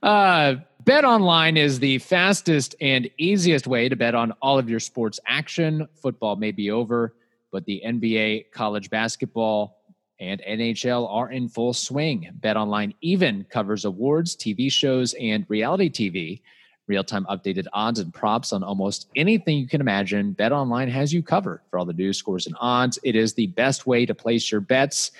Uh, 0.02 0.56
bet 0.90 1.04
online 1.04 1.56
is 1.56 1.78
the 1.78 1.98
fastest 1.98 2.74
and 2.80 3.08
easiest 3.16 3.68
way 3.68 3.88
to 3.88 3.94
bet 3.94 4.12
on 4.12 4.32
all 4.42 4.58
of 4.58 4.68
your 4.68 4.80
sports 4.80 5.20
action. 5.24 5.86
Football 5.94 6.34
may 6.34 6.50
be 6.50 6.72
over, 6.72 7.14
but 7.52 7.64
the 7.64 7.80
NBA, 7.86 8.50
college 8.50 8.90
basketball, 8.90 9.84
and 10.18 10.42
NHL 10.42 11.08
are 11.08 11.30
in 11.30 11.48
full 11.48 11.72
swing. 11.72 12.28
Bet 12.40 12.56
online 12.56 12.92
even 13.02 13.46
covers 13.50 13.84
awards, 13.84 14.34
TV 14.34 14.68
shows, 14.68 15.14
and 15.20 15.46
reality 15.46 15.88
TV. 15.88 16.40
Real 16.88 17.04
time 17.04 17.24
updated 17.30 17.68
odds 17.72 18.00
and 18.00 18.12
props 18.12 18.52
on 18.52 18.64
almost 18.64 19.06
anything 19.14 19.58
you 19.58 19.68
can 19.68 19.80
imagine. 19.80 20.32
Bet 20.32 20.50
online 20.50 20.88
has 20.88 21.12
you 21.12 21.22
covered 21.22 21.60
for 21.70 21.78
all 21.78 21.84
the 21.84 21.92
news, 21.92 22.18
scores, 22.18 22.48
and 22.48 22.56
odds. 22.58 22.98
It 23.04 23.14
is 23.14 23.32
the 23.32 23.46
best 23.46 23.86
way 23.86 24.06
to 24.06 24.12
place 24.12 24.50
your 24.50 24.60
bets 24.60 25.12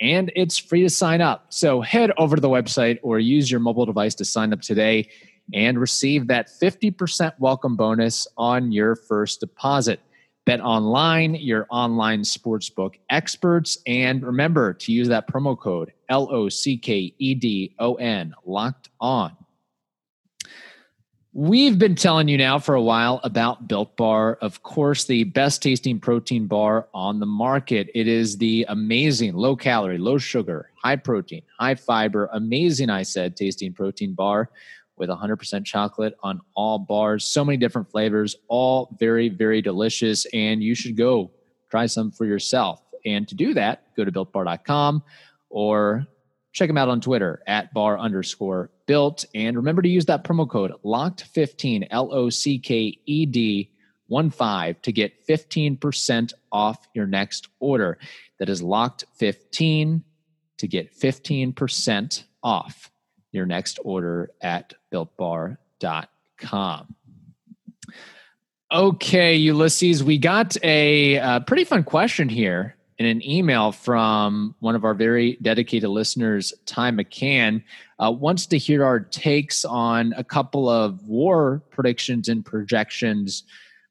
and 0.00 0.32
it's 0.34 0.58
free 0.58 0.82
to 0.82 0.90
sign 0.90 1.20
up. 1.20 1.46
So 1.50 1.80
head 1.80 2.10
over 2.18 2.36
to 2.36 2.40
the 2.40 2.48
website 2.48 2.98
or 3.02 3.18
use 3.18 3.50
your 3.50 3.60
mobile 3.60 3.86
device 3.86 4.14
to 4.16 4.24
sign 4.24 4.52
up 4.52 4.60
today 4.60 5.08
and 5.52 5.78
receive 5.78 6.26
that 6.28 6.48
50% 6.48 7.32
welcome 7.38 7.76
bonus 7.76 8.26
on 8.36 8.72
your 8.72 8.96
first 8.96 9.40
deposit. 9.40 10.00
Bet 10.46 10.60
online, 10.60 11.34
your 11.36 11.66
online 11.70 12.20
sportsbook 12.20 12.94
experts. 13.08 13.78
And 13.86 14.22
remember 14.22 14.74
to 14.74 14.92
use 14.92 15.08
that 15.08 15.26
promo 15.26 15.58
code 15.58 15.92
L 16.08 16.28
O 16.30 16.48
C 16.48 16.76
K 16.76 17.14
E 17.18 17.34
D 17.34 17.74
O 17.78 17.94
N, 17.94 18.34
locked 18.44 18.90
on. 19.00 19.34
We've 21.36 21.76
been 21.76 21.96
telling 21.96 22.28
you 22.28 22.38
now 22.38 22.60
for 22.60 22.76
a 22.76 22.80
while 22.80 23.18
about 23.24 23.66
Built 23.66 23.96
Bar, 23.96 24.38
of 24.40 24.62
course, 24.62 25.02
the 25.02 25.24
best 25.24 25.62
tasting 25.62 25.98
protein 25.98 26.46
bar 26.46 26.86
on 26.94 27.18
the 27.18 27.26
market. 27.26 27.90
It 27.92 28.06
is 28.06 28.38
the 28.38 28.64
amazing 28.68 29.34
low 29.34 29.56
calorie, 29.56 29.98
low 29.98 30.16
sugar, 30.16 30.70
high 30.80 30.94
protein, 30.94 31.42
high 31.58 31.74
fiber, 31.74 32.30
amazing, 32.34 32.88
I 32.88 33.02
said, 33.02 33.34
tasting 33.34 33.72
protein 33.72 34.14
bar 34.14 34.48
with 34.96 35.10
100% 35.10 35.64
chocolate 35.64 36.14
on 36.22 36.40
all 36.54 36.78
bars. 36.78 37.24
So 37.24 37.44
many 37.44 37.56
different 37.56 37.90
flavors, 37.90 38.36
all 38.46 38.96
very, 39.00 39.28
very 39.28 39.60
delicious. 39.60 40.26
And 40.26 40.62
you 40.62 40.76
should 40.76 40.96
go 40.96 41.32
try 41.68 41.86
some 41.86 42.12
for 42.12 42.26
yourself. 42.26 42.80
And 43.04 43.26
to 43.26 43.34
do 43.34 43.54
that, 43.54 43.82
go 43.96 44.04
to 44.04 44.12
builtbar.com 44.12 45.02
or 45.50 46.06
check 46.54 46.68
them 46.68 46.78
out 46.78 46.88
on 46.88 47.02
Twitter 47.02 47.42
at 47.46 47.74
bar 47.74 47.98
underscore 47.98 48.70
built. 48.86 49.26
And 49.34 49.56
remember 49.56 49.82
to 49.82 49.88
use 49.88 50.06
that 50.06 50.24
promo 50.24 50.48
code 50.48 50.72
locked15, 50.84 51.88
L 51.90 52.14
O 52.14 52.30
C 52.30 52.58
K 52.58 52.98
E 53.04 53.26
D 53.26 53.70
one 54.06 54.30
five 54.30 54.80
to 54.82 54.92
get 54.92 55.26
15% 55.26 56.32
off 56.52 56.88
your 56.94 57.06
next 57.06 57.48
order. 57.58 57.98
That 58.38 58.48
is 58.48 58.62
locked 58.62 59.04
15 59.14 60.04
to 60.58 60.68
get 60.68 60.96
15% 60.96 62.24
off 62.42 62.90
your 63.32 63.46
next 63.46 63.80
order 63.82 64.30
at 64.40 64.74
builtbar.com. 64.92 65.56
Okay, 68.70 69.34
Ulysses, 69.36 70.04
we 70.04 70.18
got 70.18 70.56
a, 70.62 71.16
a 71.16 71.40
pretty 71.46 71.64
fun 71.64 71.84
question 71.84 72.28
here 72.28 72.76
in 72.98 73.06
an 73.06 73.28
email 73.28 73.72
from 73.72 74.54
one 74.60 74.74
of 74.74 74.84
our 74.84 74.94
very 74.94 75.36
dedicated 75.42 75.90
listeners, 75.90 76.52
Ty 76.66 76.92
McCann, 76.92 77.62
uh, 77.98 78.10
wants 78.10 78.46
to 78.46 78.58
hear 78.58 78.84
our 78.84 79.00
takes 79.00 79.64
on 79.64 80.14
a 80.16 80.24
couple 80.24 80.68
of 80.68 81.02
war 81.06 81.62
predictions 81.70 82.28
and 82.28 82.44
projections 82.44 83.44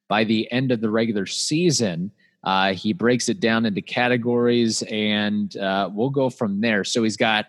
by 0.07 0.23
the 0.23 0.49
end 0.51 0.71
of 0.71 0.81
the 0.81 0.89
regular 0.89 1.25
season. 1.25 2.11
Uh, 2.43 2.73
he 2.73 2.93
breaks 2.93 3.29
it 3.29 3.39
down 3.39 3.65
into 3.65 3.81
categories 3.81 4.83
and 4.83 5.57
uh, 5.57 5.89
we'll 5.91 6.09
go 6.09 6.29
from 6.29 6.61
there. 6.61 6.83
So 6.83 7.03
he's 7.03 7.17
got 7.17 7.47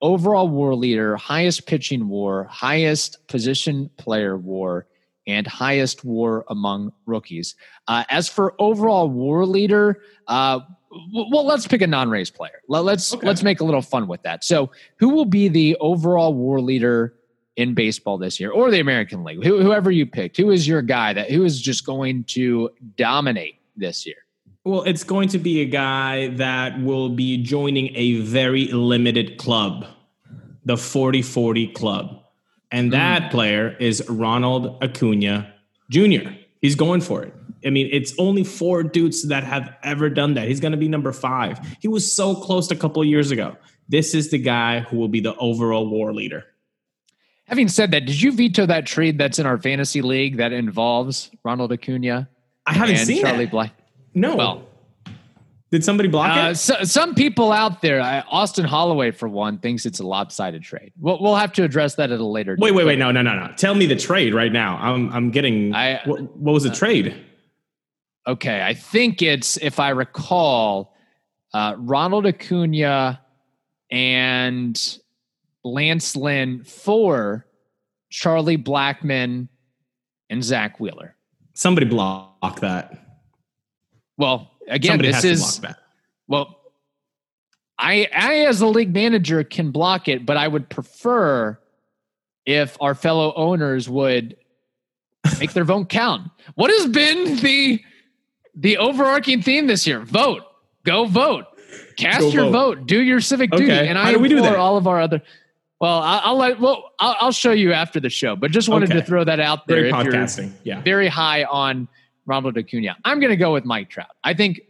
overall 0.00 0.48
war 0.48 0.74
leader, 0.74 1.16
highest 1.16 1.66
pitching 1.66 2.08
war, 2.08 2.44
highest 2.44 3.26
position 3.28 3.90
player 3.96 4.36
war, 4.36 4.86
and 5.26 5.46
highest 5.46 6.04
war 6.04 6.44
among 6.48 6.92
rookies. 7.06 7.54
Uh, 7.86 8.04
as 8.08 8.28
for 8.28 8.54
overall 8.58 9.08
war 9.08 9.44
leader, 9.44 10.00
uh, 10.26 10.60
well, 11.12 11.46
let's 11.46 11.66
pick 11.66 11.82
a 11.82 11.86
non-Rays 11.86 12.30
player. 12.30 12.62
Let's 12.68 13.14
okay. 13.14 13.26
let's 13.26 13.42
make 13.42 13.60
a 13.60 13.64
little 13.64 13.82
fun 13.82 14.08
with 14.08 14.22
that. 14.22 14.44
So, 14.44 14.70
who 14.96 15.10
will 15.10 15.24
be 15.24 15.48
the 15.48 15.76
overall 15.80 16.34
war 16.34 16.60
leader 16.60 17.14
in 17.56 17.74
baseball 17.74 18.18
this 18.18 18.40
year, 18.40 18.50
or 18.50 18.70
the 18.70 18.80
American 18.80 19.22
League? 19.24 19.44
whoever 19.44 19.90
you 19.90 20.06
picked, 20.06 20.36
who 20.36 20.50
is 20.50 20.66
your 20.66 20.82
guy 20.82 21.12
that 21.12 21.30
who 21.30 21.44
is 21.44 21.60
just 21.60 21.86
going 21.86 22.24
to 22.24 22.70
dominate 22.96 23.56
this 23.76 24.06
year? 24.06 24.16
Well, 24.64 24.82
it's 24.82 25.04
going 25.04 25.28
to 25.28 25.38
be 25.38 25.62
a 25.62 25.66
guy 25.66 26.28
that 26.28 26.82
will 26.82 27.08
be 27.08 27.42
joining 27.42 27.94
a 27.96 28.20
very 28.20 28.66
limited 28.66 29.38
club, 29.38 29.86
the 30.64 30.76
40 30.76 31.22
40 31.22 31.68
club. 31.68 32.22
And 32.72 32.92
that 32.92 33.22
mm. 33.22 33.30
player 33.30 33.76
is 33.80 34.08
Ronald 34.08 34.82
Acuna 34.82 35.52
Jr. 35.90 36.30
He's 36.60 36.76
going 36.76 37.00
for 37.00 37.22
it. 37.22 37.34
I 37.64 37.70
mean, 37.70 37.88
it's 37.92 38.14
only 38.18 38.44
four 38.44 38.82
dudes 38.82 39.28
that 39.28 39.44
have 39.44 39.74
ever 39.82 40.08
done 40.08 40.34
that. 40.34 40.48
He's 40.48 40.60
going 40.60 40.72
to 40.72 40.78
be 40.78 40.88
number 40.88 41.12
five. 41.12 41.58
He 41.80 41.88
was 41.88 42.10
so 42.10 42.34
close 42.34 42.70
a 42.70 42.76
couple 42.76 43.04
years 43.04 43.30
ago. 43.30 43.56
This 43.88 44.14
is 44.14 44.30
the 44.30 44.38
guy 44.38 44.80
who 44.80 44.96
will 44.96 45.08
be 45.08 45.20
the 45.20 45.34
overall 45.36 45.88
war 45.88 46.12
leader. 46.14 46.44
Having 47.46 47.68
said 47.68 47.90
that, 47.90 48.06
did 48.06 48.22
you 48.22 48.30
veto 48.32 48.64
that 48.66 48.86
trade 48.86 49.18
that's 49.18 49.38
in 49.38 49.46
our 49.46 49.58
fantasy 49.58 50.02
league 50.02 50.36
that 50.36 50.52
involves 50.52 51.30
Ronald 51.44 51.72
Acuna? 51.72 52.28
I 52.64 52.72
haven't 52.74 52.98
seen 52.98 53.22
Charlie 53.22 53.46
Bly. 53.46 53.72
No. 54.14 54.36
Well, 54.36 54.64
did 55.70 55.84
somebody 55.84 56.08
block 56.08 56.36
uh, 56.36 56.50
it? 56.50 56.54
So, 56.56 56.82
some 56.82 57.14
people 57.14 57.52
out 57.52 57.80
there, 57.80 58.00
uh, 58.00 58.22
Austin 58.28 58.64
Holloway 58.64 59.12
for 59.12 59.28
one, 59.28 59.58
thinks 59.58 59.86
it's 59.86 60.00
a 60.00 60.06
lopsided 60.06 60.62
trade. 60.62 60.92
We'll, 60.98 61.20
we'll 61.20 61.36
have 61.36 61.52
to 61.54 61.62
address 61.62 61.94
that 61.96 62.10
at 62.10 62.18
a 62.18 62.24
later. 62.24 62.56
Wait, 62.58 62.72
wait, 62.72 62.84
wait! 62.84 62.98
No, 62.98 63.12
no, 63.12 63.22
no, 63.22 63.34
no! 63.34 63.52
Tell 63.56 63.74
me 63.74 63.86
the 63.86 63.96
trade 63.96 64.34
right 64.34 64.52
now. 64.52 64.78
I'm, 64.78 65.12
I'm 65.12 65.30
getting. 65.30 65.72
I, 65.74 66.00
what, 66.06 66.36
what 66.36 66.52
was 66.52 66.64
the 66.64 66.70
uh, 66.70 66.74
trade? 66.74 67.14
Okay, 68.30 68.62
I 68.62 68.74
think 68.74 69.22
it's 69.22 69.56
if 69.56 69.80
I 69.80 69.88
recall, 69.88 70.94
uh, 71.52 71.74
Ronald 71.76 72.26
Acuna 72.26 73.20
and 73.90 74.98
Lance 75.64 76.14
Lynn 76.14 76.62
for 76.62 77.44
Charlie 78.08 78.56
Blackmon 78.56 79.48
and 80.28 80.44
Zack 80.44 80.78
Wheeler. 80.78 81.16
Somebody 81.54 81.88
block 81.88 82.60
that. 82.60 83.18
Well, 84.16 84.52
again, 84.68 84.90
Somebody 84.92 85.10
this 85.10 85.24
is 85.24 85.60
well. 86.28 86.56
I, 87.80 88.08
I, 88.14 88.34
as 88.46 88.60
a 88.60 88.66
league 88.68 88.94
manager, 88.94 89.42
can 89.42 89.72
block 89.72 90.06
it, 90.06 90.24
but 90.24 90.36
I 90.36 90.46
would 90.46 90.68
prefer 90.68 91.58
if 92.46 92.76
our 92.80 92.94
fellow 92.94 93.32
owners 93.34 93.88
would 93.88 94.36
make 95.40 95.52
their 95.52 95.64
vote 95.64 95.88
count. 95.88 96.30
What 96.54 96.70
has 96.70 96.86
been 96.86 97.36
the 97.38 97.82
the 98.60 98.78
overarching 98.78 99.42
theme 99.42 99.66
this 99.66 99.86
year? 99.86 100.00
Vote, 100.00 100.42
go 100.84 101.06
vote, 101.06 101.46
cast 101.96 102.20
Go 102.20 102.28
your 102.28 102.44
vote. 102.44 102.78
vote. 102.78 102.86
do 102.86 103.00
your 103.00 103.20
civic 103.20 103.52
okay. 103.52 103.64
duty, 103.64 103.88
and 103.88 103.98
How 103.98 104.04
I 104.04 104.12
do 104.12 104.18
we 104.18 104.28
do 104.28 104.40
that? 104.42 104.56
all 104.56 104.76
of 104.76 104.86
our 104.86 105.00
other. 105.00 105.22
Well, 105.80 105.98
I'll, 105.98 106.20
I'll 106.24 106.36
let 106.36 106.60
well 106.60 106.92
I'll, 106.98 107.16
I'll, 107.20 107.32
show 107.32 107.52
you 107.52 107.72
after 107.72 108.00
the 108.00 108.10
show, 108.10 108.36
but 108.36 108.50
just 108.50 108.68
wanted 108.68 108.90
okay. 108.90 109.00
to 109.00 109.06
throw 109.06 109.24
that 109.24 109.40
out 109.40 109.66
there. 109.66 109.80
Very 109.80 109.92
podcasting, 109.92 110.52
yeah. 110.62 110.82
Very 110.82 111.08
high 111.08 111.44
on 111.44 111.88
Ronald 112.26 112.58
Acuna. 112.58 112.96
I'm 113.04 113.18
going 113.18 113.30
to 113.30 113.36
go 113.36 113.52
with 113.54 113.64
Mike 113.64 113.88
Trout. 113.88 114.10
I 114.22 114.34
think 114.34 114.60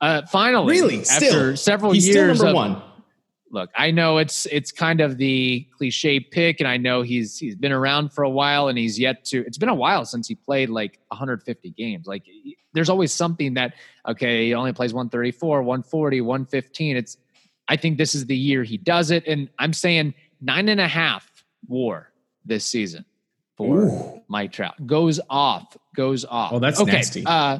uh, 0.00 0.22
finally, 0.26 0.72
really, 0.74 1.00
after 1.00 1.26
still, 1.26 1.56
several 1.56 1.92
he's 1.92 2.06
years, 2.06 2.38
still 2.38 2.52
number 2.52 2.60
of, 2.60 2.72
one. 2.76 2.89
Look, 3.52 3.70
I 3.74 3.90
know 3.90 4.18
it's 4.18 4.46
it's 4.46 4.70
kind 4.70 5.00
of 5.00 5.18
the 5.18 5.66
cliche 5.76 6.20
pick, 6.20 6.60
and 6.60 6.68
I 6.68 6.76
know 6.76 7.02
he's 7.02 7.36
he's 7.36 7.56
been 7.56 7.72
around 7.72 8.12
for 8.12 8.22
a 8.22 8.30
while, 8.30 8.68
and 8.68 8.78
he's 8.78 8.98
yet 8.98 9.24
to. 9.26 9.44
It's 9.44 9.58
been 9.58 9.68
a 9.68 9.74
while 9.74 10.04
since 10.04 10.28
he 10.28 10.36
played 10.36 10.70
like 10.70 11.00
150 11.08 11.70
games. 11.70 12.06
Like, 12.06 12.22
there's 12.72 12.88
always 12.88 13.12
something 13.12 13.54
that 13.54 13.74
okay, 14.06 14.46
he 14.46 14.54
only 14.54 14.72
plays 14.72 14.94
134, 14.94 15.62
140, 15.62 16.20
115. 16.20 16.96
It's. 16.96 17.16
I 17.68 17.76
think 17.76 17.98
this 17.98 18.14
is 18.14 18.26
the 18.26 18.36
year 18.36 18.62
he 18.62 18.76
does 18.76 19.10
it, 19.10 19.26
and 19.26 19.48
I'm 19.58 19.72
saying 19.72 20.14
nine 20.40 20.68
and 20.68 20.80
a 20.80 20.88
half 20.88 21.44
WAR 21.66 22.12
this 22.44 22.64
season 22.64 23.04
for 23.56 23.84
Ooh. 23.84 24.22
Mike 24.28 24.52
Trout. 24.52 24.86
Goes 24.86 25.20
off, 25.28 25.76
goes 25.94 26.24
off. 26.24 26.52
Oh, 26.52 26.58
that's 26.58 26.80
okay. 26.80 26.92
nasty. 26.92 27.24
Uh, 27.26 27.58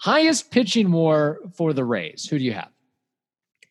highest 0.00 0.50
pitching 0.50 0.90
WAR 0.90 1.38
for 1.54 1.72
the 1.72 1.84
Rays. 1.84 2.26
Who 2.26 2.38
do 2.38 2.44
you 2.44 2.52
have? 2.52 2.71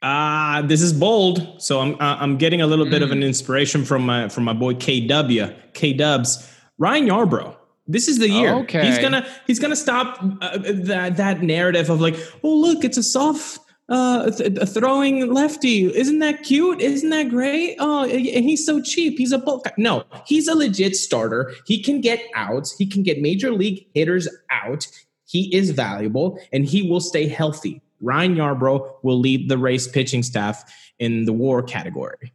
Uh, 0.01 0.63
this 0.63 0.81
is 0.81 0.93
bold. 0.93 1.61
So 1.61 1.79
I'm 1.79 1.93
uh, 1.95 2.17
I'm 2.19 2.37
getting 2.37 2.61
a 2.61 2.67
little 2.67 2.85
mm. 2.85 2.91
bit 2.91 3.01
of 3.03 3.11
an 3.11 3.19
mm. 3.21 3.27
inspiration 3.27 3.85
from 3.85 4.05
my 4.05 4.29
from 4.29 4.43
my 4.43 4.53
boy 4.53 4.73
KW 4.73 5.55
K 5.73 5.93
Dubs 5.93 6.47
Ryan 6.77 7.07
Yarbrough. 7.07 7.55
This 7.87 8.07
is 8.07 8.19
the 8.19 8.29
year. 8.29 8.53
Okay. 8.53 8.85
He's 8.85 8.99
gonna 8.99 9.27
he's 9.47 9.59
gonna 9.59 9.75
stop 9.75 10.23
uh, 10.41 10.57
that 10.63 11.17
that 11.17 11.41
narrative 11.41 11.89
of 11.89 12.01
like, 12.01 12.15
oh 12.43 12.55
look, 12.55 12.83
it's 12.83 12.97
a 12.97 13.03
soft 13.03 13.59
uh, 13.89 14.31
th- 14.31 14.69
throwing 14.69 15.31
lefty. 15.31 15.93
Isn't 15.93 16.19
that 16.19 16.43
cute? 16.43 16.81
Isn't 16.81 17.09
that 17.09 17.29
great? 17.29 17.75
Oh, 17.79 18.05
and 18.05 18.45
he's 18.45 18.65
so 18.65 18.81
cheap. 18.81 19.17
He's 19.17 19.31
a 19.31 19.37
bulk. 19.37 19.65
No, 19.77 20.05
he's 20.25 20.47
a 20.47 20.55
legit 20.55 20.95
starter. 20.95 21.53
He 21.65 21.83
can 21.83 22.01
get 22.01 22.23
outs. 22.33 22.75
He 22.77 22.85
can 22.87 23.03
get 23.03 23.21
major 23.21 23.51
league 23.51 23.85
hitters 23.93 24.27
out. 24.49 24.87
He 25.25 25.53
is 25.55 25.71
valuable 25.71 26.39
and 26.51 26.65
he 26.65 26.89
will 26.89 27.01
stay 27.01 27.27
healthy. 27.27 27.81
Ryan 28.01 28.35
Yarbrough 28.35 29.03
will 29.03 29.19
lead 29.19 29.49
the 29.49 29.57
Rays 29.57 29.87
pitching 29.87 30.23
staff 30.23 30.63
in 30.99 31.25
the 31.25 31.33
war 31.33 31.61
category. 31.63 32.33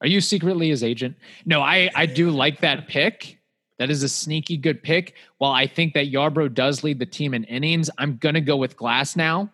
Are 0.00 0.06
you 0.06 0.20
secretly 0.20 0.68
his 0.68 0.84
agent? 0.84 1.16
No, 1.44 1.60
I, 1.60 1.90
I 1.94 2.06
do 2.06 2.30
like 2.30 2.60
that 2.60 2.88
pick. 2.88 3.38
That 3.78 3.90
is 3.90 4.02
a 4.02 4.08
sneaky 4.08 4.56
good 4.56 4.82
pick. 4.82 5.14
While 5.38 5.52
I 5.52 5.66
think 5.66 5.94
that 5.94 6.12
Yarbrough 6.12 6.54
does 6.54 6.82
lead 6.82 6.98
the 6.98 7.06
team 7.06 7.34
in 7.34 7.44
innings, 7.44 7.90
I'm 7.98 8.16
going 8.16 8.34
to 8.34 8.40
go 8.40 8.56
with 8.56 8.76
Glasnow. 8.76 9.50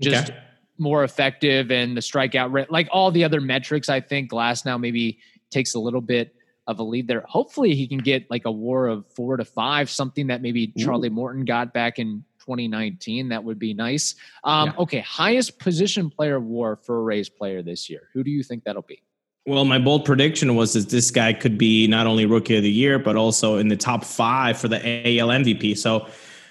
Just 0.00 0.30
okay 0.30 0.38
more 0.80 1.04
effective 1.04 1.70
and 1.70 1.96
the 1.96 2.00
strikeout 2.00 2.50
rate, 2.52 2.72
like 2.72 2.88
all 2.90 3.10
the 3.10 3.22
other 3.22 3.40
metrics, 3.40 3.88
I 3.88 4.00
think 4.00 4.30
Glasnow 4.30 4.80
maybe 4.80 5.18
takes 5.50 5.74
a 5.74 5.78
little 5.78 6.00
bit 6.00 6.34
of 6.66 6.78
a 6.78 6.82
lead 6.82 7.06
there. 7.06 7.22
Hopefully 7.28 7.74
he 7.74 7.86
can 7.86 7.98
get 7.98 8.28
like 8.30 8.46
a 8.46 8.50
war 8.50 8.86
of 8.86 9.06
four 9.12 9.36
to 9.36 9.44
five, 9.44 9.90
something 9.90 10.28
that 10.28 10.40
maybe 10.40 10.72
Ooh. 10.78 10.84
Charlie 10.84 11.10
Morton 11.10 11.44
got 11.44 11.74
back 11.74 11.98
in 11.98 12.24
2019. 12.50 13.28
That 13.28 13.44
would 13.44 13.58
be 13.58 13.74
nice. 13.74 14.14
Um, 14.44 14.68
yeah. 14.68 14.82
Okay, 14.82 15.00
highest 15.00 15.58
position 15.58 16.10
player 16.10 16.40
war 16.40 16.76
for 16.76 16.98
a 16.98 17.02
Rays 17.02 17.28
player 17.28 17.62
this 17.62 17.88
year. 17.88 18.08
Who 18.12 18.24
do 18.24 18.30
you 18.30 18.42
think 18.42 18.64
that'll 18.64 18.82
be? 18.82 19.02
Well, 19.46 19.64
my 19.64 19.78
bold 19.78 20.04
prediction 20.04 20.54
was 20.54 20.74
that 20.74 20.90
this 20.90 21.10
guy 21.10 21.32
could 21.32 21.56
be 21.56 21.86
not 21.86 22.06
only 22.06 22.26
rookie 22.26 22.56
of 22.56 22.62
the 22.62 22.70
year, 22.70 22.98
but 22.98 23.16
also 23.16 23.56
in 23.56 23.68
the 23.68 23.76
top 23.76 24.04
five 24.04 24.58
for 24.58 24.68
the 24.68 24.78
AL 24.78 25.28
MVP. 25.28 25.78
So, 25.78 26.08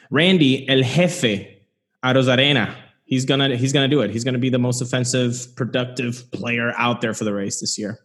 Randy 0.09 0.67
El 0.67 0.81
Jefe 0.81 1.47
Arozarena 2.03 2.75
he's 3.09 3.25
gonna 3.25 3.55
he's 3.55 3.73
gonna 3.73 3.87
do 3.87 4.01
it. 4.01 4.11
He's 4.11 4.23
gonna 4.23 4.37
be 4.37 4.49
the 4.49 4.59
most 4.59 4.81
offensive, 4.81 5.53
productive 5.55 6.31
player 6.31 6.73
out 6.77 7.01
there 7.01 7.13
for 7.13 7.25
the 7.25 7.33
Rays 7.33 7.59
this 7.59 7.77
year. 7.77 7.99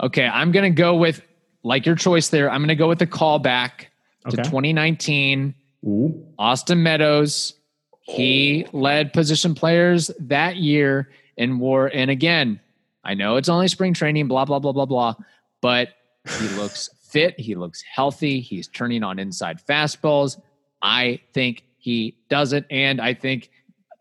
Okay, 0.00 0.26
I'm 0.26 0.52
gonna 0.52 0.70
go 0.70 0.94
with 0.94 1.20
like 1.62 1.84
your 1.84 1.96
choice 1.96 2.28
there. 2.28 2.50
I'm 2.50 2.62
gonna 2.62 2.76
go 2.76 2.88
with 2.88 3.00
the 3.00 3.06
callback 3.06 3.86
to 4.30 4.36
2019. 4.36 5.54
Ooh. 5.86 6.26
Austin 6.38 6.82
Meadows. 6.82 7.54
He 8.02 8.66
led 8.72 9.12
position 9.12 9.54
players 9.54 10.10
that 10.20 10.56
year 10.56 11.10
in 11.36 11.58
war. 11.58 11.90
And 11.92 12.10
again, 12.10 12.60
I 13.04 13.14
know 13.14 13.36
it's 13.36 13.48
only 13.48 13.68
spring 13.68 13.94
training, 13.94 14.28
blah, 14.28 14.44
blah, 14.44 14.58
blah, 14.58 14.72
blah, 14.72 14.86
blah, 14.86 15.14
but 15.60 15.90
he 16.38 16.48
looks 16.56 16.90
fit. 17.08 17.38
He 17.38 17.54
looks 17.54 17.82
healthy. 17.82 18.40
He's 18.40 18.68
turning 18.68 19.02
on 19.02 19.18
inside 19.18 19.60
fastballs. 19.64 20.40
I 20.82 21.20
think 21.32 21.64
he 21.78 22.16
does 22.28 22.52
it. 22.52 22.64
And 22.70 23.00
I 23.00 23.14
think 23.14 23.50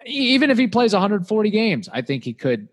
even 0.05 0.51
if 0.51 0.57
he 0.57 0.67
plays 0.67 0.93
140 0.93 1.49
games, 1.49 1.89
I 1.91 2.01
think 2.01 2.23
he 2.23 2.33
could 2.33 2.67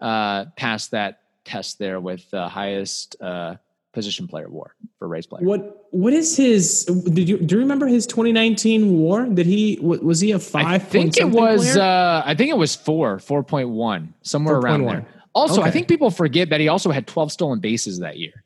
uh, 0.00 0.46
pass 0.56 0.88
that 0.88 1.20
test 1.44 1.78
there 1.78 2.00
with 2.00 2.28
the 2.30 2.48
highest 2.48 3.16
uh, 3.20 3.56
position 3.96 4.28
player 4.28 4.50
war 4.50 4.76
for 4.98 5.08
Rays 5.08 5.26
player. 5.26 5.42
What 5.42 5.88
what 5.90 6.12
is 6.12 6.36
his? 6.36 6.84
Did 6.84 7.28
you 7.28 7.38
do 7.38 7.54
you 7.54 7.60
remember 7.60 7.86
his 7.86 8.06
2019 8.06 8.98
WAR? 8.98 9.24
Did 9.24 9.46
he 9.46 9.78
was 9.80 10.20
he 10.20 10.32
a 10.32 10.38
five? 10.38 10.66
I 10.66 10.78
think 10.78 11.16
it 11.16 11.30
was. 11.30 11.78
Uh, 11.78 12.22
I 12.24 12.34
think 12.34 12.50
it 12.50 12.58
was 12.58 12.76
four, 12.76 13.18
four 13.18 13.42
point 13.42 13.70
one, 13.70 14.12
somewhere 14.20 14.56
4. 14.56 14.60
around 14.60 14.84
1. 14.84 14.94
there. 14.94 15.06
Also, 15.34 15.60
okay. 15.60 15.68
I 15.68 15.70
think 15.70 15.88
people 15.88 16.10
forget 16.10 16.50
that 16.50 16.60
he 16.60 16.68
also 16.68 16.90
had 16.90 17.06
12 17.06 17.32
stolen 17.32 17.58
bases 17.58 17.98
that 18.00 18.18
year. 18.18 18.44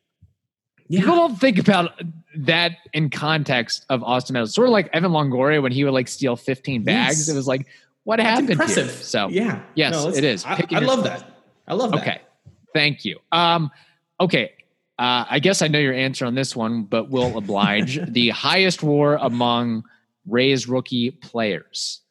Yeah. 0.88 1.00
People 1.00 1.16
don't 1.16 1.38
think 1.38 1.58
about 1.58 2.00
that 2.36 2.72
in 2.92 3.10
context 3.10 3.86
of 3.88 4.02
Austin 4.02 4.34
Meadows. 4.34 4.54
Sort 4.54 4.68
of 4.68 4.72
like 4.72 4.88
Evan 4.92 5.10
Longoria 5.10 5.62
when 5.62 5.72
he 5.72 5.84
would 5.84 5.94
like 5.94 6.08
steal 6.08 6.36
15 6.36 6.84
bags. 6.84 7.18
Yes. 7.18 7.28
It 7.28 7.36
was 7.36 7.46
like, 7.46 7.66
what 8.04 8.16
That's 8.16 8.28
happened? 8.28 8.50
Impressive. 8.50 8.86
Here? 8.86 9.02
So 9.02 9.28
yeah, 9.28 9.62
yes, 9.74 9.92
no, 9.92 10.10
it 10.10 10.24
is. 10.24 10.44
I, 10.44 10.64
I 10.70 10.78
love 10.80 11.04
that. 11.04 11.24
I 11.68 11.74
love 11.74 11.92
that. 11.92 12.00
Okay, 12.00 12.20
thank 12.72 13.04
you. 13.04 13.18
Um, 13.30 13.70
okay, 14.20 14.52
uh, 15.00 15.24
I 15.30 15.38
guess 15.38 15.62
I 15.62 15.68
know 15.68 15.78
your 15.78 15.94
answer 15.94 16.26
on 16.26 16.34
this 16.34 16.54
one, 16.54 16.82
but 16.82 17.08
we'll 17.08 17.38
oblige. 17.38 17.98
the 18.12 18.28
highest 18.28 18.82
WAR 18.82 19.16
among 19.16 19.84
Rays 20.26 20.68
rookie 20.68 21.10
players. 21.10 22.02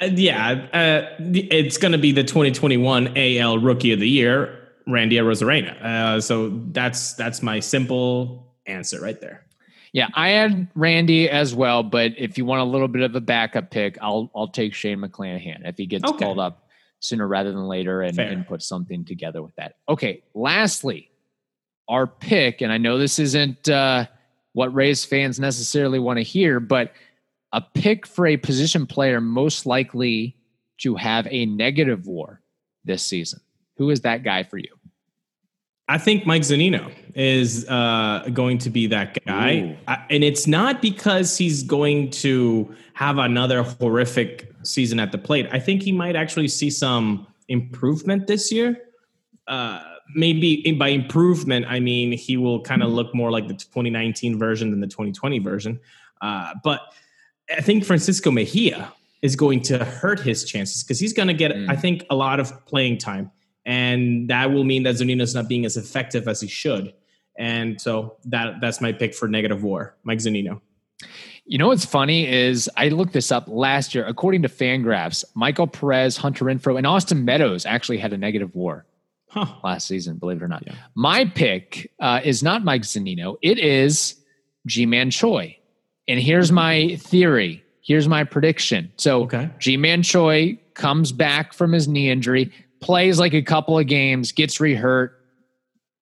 Uh, 0.00 0.06
yeah, 0.06 0.66
uh, 0.72 1.14
it's 1.20 1.78
going 1.78 1.92
to 1.92 1.98
be 1.98 2.10
the 2.10 2.24
2021 2.24 3.16
AL 3.16 3.58
Rookie 3.58 3.92
of 3.92 4.00
the 4.00 4.08
Year, 4.08 4.58
Randy 4.88 5.16
Arozarena. 5.16 5.80
Uh, 5.80 6.20
so 6.20 6.48
that's 6.72 7.14
that's 7.14 7.42
my 7.42 7.60
simple 7.60 8.52
answer 8.66 9.00
right 9.00 9.20
there. 9.20 9.46
Yeah, 9.92 10.08
I 10.14 10.30
had 10.30 10.66
Randy 10.74 11.30
as 11.30 11.54
well, 11.54 11.84
but 11.84 12.12
if 12.18 12.36
you 12.36 12.44
want 12.44 12.62
a 12.62 12.64
little 12.64 12.88
bit 12.88 13.02
of 13.02 13.14
a 13.14 13.20
backup 13.20 13.70
pick, 13.70 13.98
I'll 14.02 14.32
I'll 14.34 14.48
take 14.48 14.74
Shane 14.74 14.98
McClanahan 14.98 15.68
if 15.68 15.76
he 15.76 15.86
gets 15.86 16.02
okay. 16.02 16.24
called 16.24 16.40
up 16.40 16.66
sooner 16.98 17.28
rather 17.28 17.52
than 17.52 17.68
later 17.68 18.02
and, 18.02 18.18
and 18.18 18.46
put 18.48 18.62
something 18.62 19.04
together 19.04 19.42
with 19.42 19.54
that. 19.56 19.76
Okay, 19.88 20.24
lastly, 20.34 21.11
our 21.92 22.06
pick, 22.06 22.62
and 22.62 22.72
I 22.72 22.78
know 22.78 22.96
this 22.96 23.18
isn't 23.18 23.68
uh, 23.68 24.06
what 24.54 24.74
Rays 24.74 25.04
fans 25.04 25.38
necessarily 25.38 25.98
want 25.98 26.16
to 26.16 26.22
hear, 26.22 26.58
but 26.58 26.92
a 27.52 27.60
pick 27.60 28.06
for 28.06 28.26
a 28.26 28.38
position 28.38 28.86
player 28.86 29.20
most 29.20 29.66
likely 29.66 30.34
to 30.78 30.96
have 30.96 31.28
a 31.30 31.44
negative 31.44 32.06
WAR 32.06 32.40
this 32.82 33.04
season. 33.04 33.40
Who 33.76 33.90
is 33.90 34.00
that 34.00 34.24
guy 34.24 34.42
for 34.42 34.56
you? 34.56 34.70
I 35.86 35.98
think 35.98 36.24
Mike 36.24 36.42
Zunino 36.42 36.90
is 37.14 37.68
uh, 37.68 38.26
going 38.32 38.56
to 38.58 38.70
be 38.70 38.86
that 38.86 39.22
guy. 39.26 39.76
I, 39.86 40.02
and 40.08 40.24
it's 40.24 40.46
not 40.46 40.80
because 40.80 41.36
he's 41.36 41.62
going 41.62 42.10
to 42.10 42.74
have 42.94 43.18
another 43.18 43.62
horrific 43.62 44.50
season 44.62 44.98
at 44.98 45.12
the 45.12 45.18
plate. 45.18 45.46
I 45.52 45.58
think 45.58 45.82
he 45.82 45.92
might 45.92 46.16
actually 46.16 46.48
see 46.48 46.70
some 46.70 47.26
improvement 47.48 48.26
this 48.26 48.50
year. 48.50 48.78
Uh, 49.46 49.91
maybe 50.14 50.72
by 50.72 50.88
improvement, 50.88 51.66
I 51.68 51.80
mean 51.80 52.12
he 52.12 52.36
will 52.36 52.60
kind 52.62 52.82
of 52.82 52.90
look 52.90 53.14
more 53.14 53.30
like 53.30 53.48
the 53.48 53.54
2019 53.54 54.38
version 54.38 54.70
than 54.70 54.80
the 54.80 54.86
2020 54.86 55.38
version. 55.38 55.80
Uh, 56.20 56.54
but 56.62 56.80
I 57.50 57.60
think 57.60 57.84
Francisco 57.84 58.30
Mejia 58.30 58.92
is 59.22 59.36
going 59.36 59.62
to 59.62 59.84
hurt 59.84 60.20
his 60.20 60.44
chances 60.44 60.82
because 60.82 60.98
he's 60.98 61.12
going 61.12 61.28
to 61.28 61.34
get, 61.34 61.52
mm. 61.52 61.70
I 61.70 61.76
think, 61.76 62.04
a 62.10 62.14
lot 62.14 62.40
of 62.40 62.66
playing 62.66 62.98
time. 62.98 63.30
And 63.64 64.28
that 64.28 64.50
will 64.50 64.64
mean 64.64 64.82
that 64.82 64.96
Zunino's 64.96 65.34
not 65.34 65.48
being 65.48 65.64
as 65.64 65.76
effective 65.76 66.26
as 66.26 66.40
he 66.40 66.48
should. 66.48 66.92
And 67.38 67.80
so 67.80 68.16
that 68.26 68.60
that's 68.60 68.80
my 68.80 68.92
pick 68.92 69.14
for 69.14 69.28
negative 69.28 69.62
WAR, 69.62 69.96
Mike 70.02 70.18
Zunino. 70.18 70.60
You 71.44 71.58
know 71.58 71.68
what's 71.68 71.84
funny 71.84 72.28
is 72.28 72.70
I 72.76 72.88
looked 72.88 73.12
this 73.12 73.32
up 73.32 73.44
last 73.48 73.94
year. 73.94 74.06
According 74.06 74.42
to 74.42 74.48
Fangraphs, 74.48 75.24
Michael 75.34 75.66
Perez, 75.66 76.16
Hunter 76.16 76.44
Renfroe, 76.44 76.76
and 76.76 76.86
Austin 76.86 77.24
Meadows 77.24 77.66
actually 77.66 77.98
had 77.98 78.12
a 78.12 78.18
negative 78.18 78.54
WAR 78.54 78.84
huh. 79.32 79.46
last 79.64 79.86
season, 79.88 80.16
believe 80.16 80.38
it 80.38 80.42
or 80.42 80.48
not. 80.48 80.62
Yeah. 80.66 80.74
My 80.94 81.24
pick 81.24 81.90
uh, 82.00 82.20
is 82.22 82.42
not 82.42 82.64
Mike 82.64 82.82
Zunino. 82.82 83.36
It 83.42 83.58
is 83.58 84.16
Ji-Man 84.66 85.10
Choi. 85.10 85.56
And 86.08 86.20
here's 86.20 86.52
my 86.52 86.96
theory. 86.96 87.64
Here's 87.80 88.08
my 88.08 88.24
prediction. 88.24 88.92
So 88.96 89.22
okay. 89.22 89.50
Ji-Man 89.58 90.02
Choi 90.02 90.58
comes 90.74 91.12
back 91.12 91.52
from 91.52 91.72
his 91.72 91.88
knee 91.88 92.10
injury, 92.10 92.52
plays 92.80 93.18
like 93.18 93.34
a 93.34 93.42
couple 93.42 93.78
of 93.78 93.86
games, 93.86 94.32
gets 94.32 94.58
rehurt, 94.58 95.10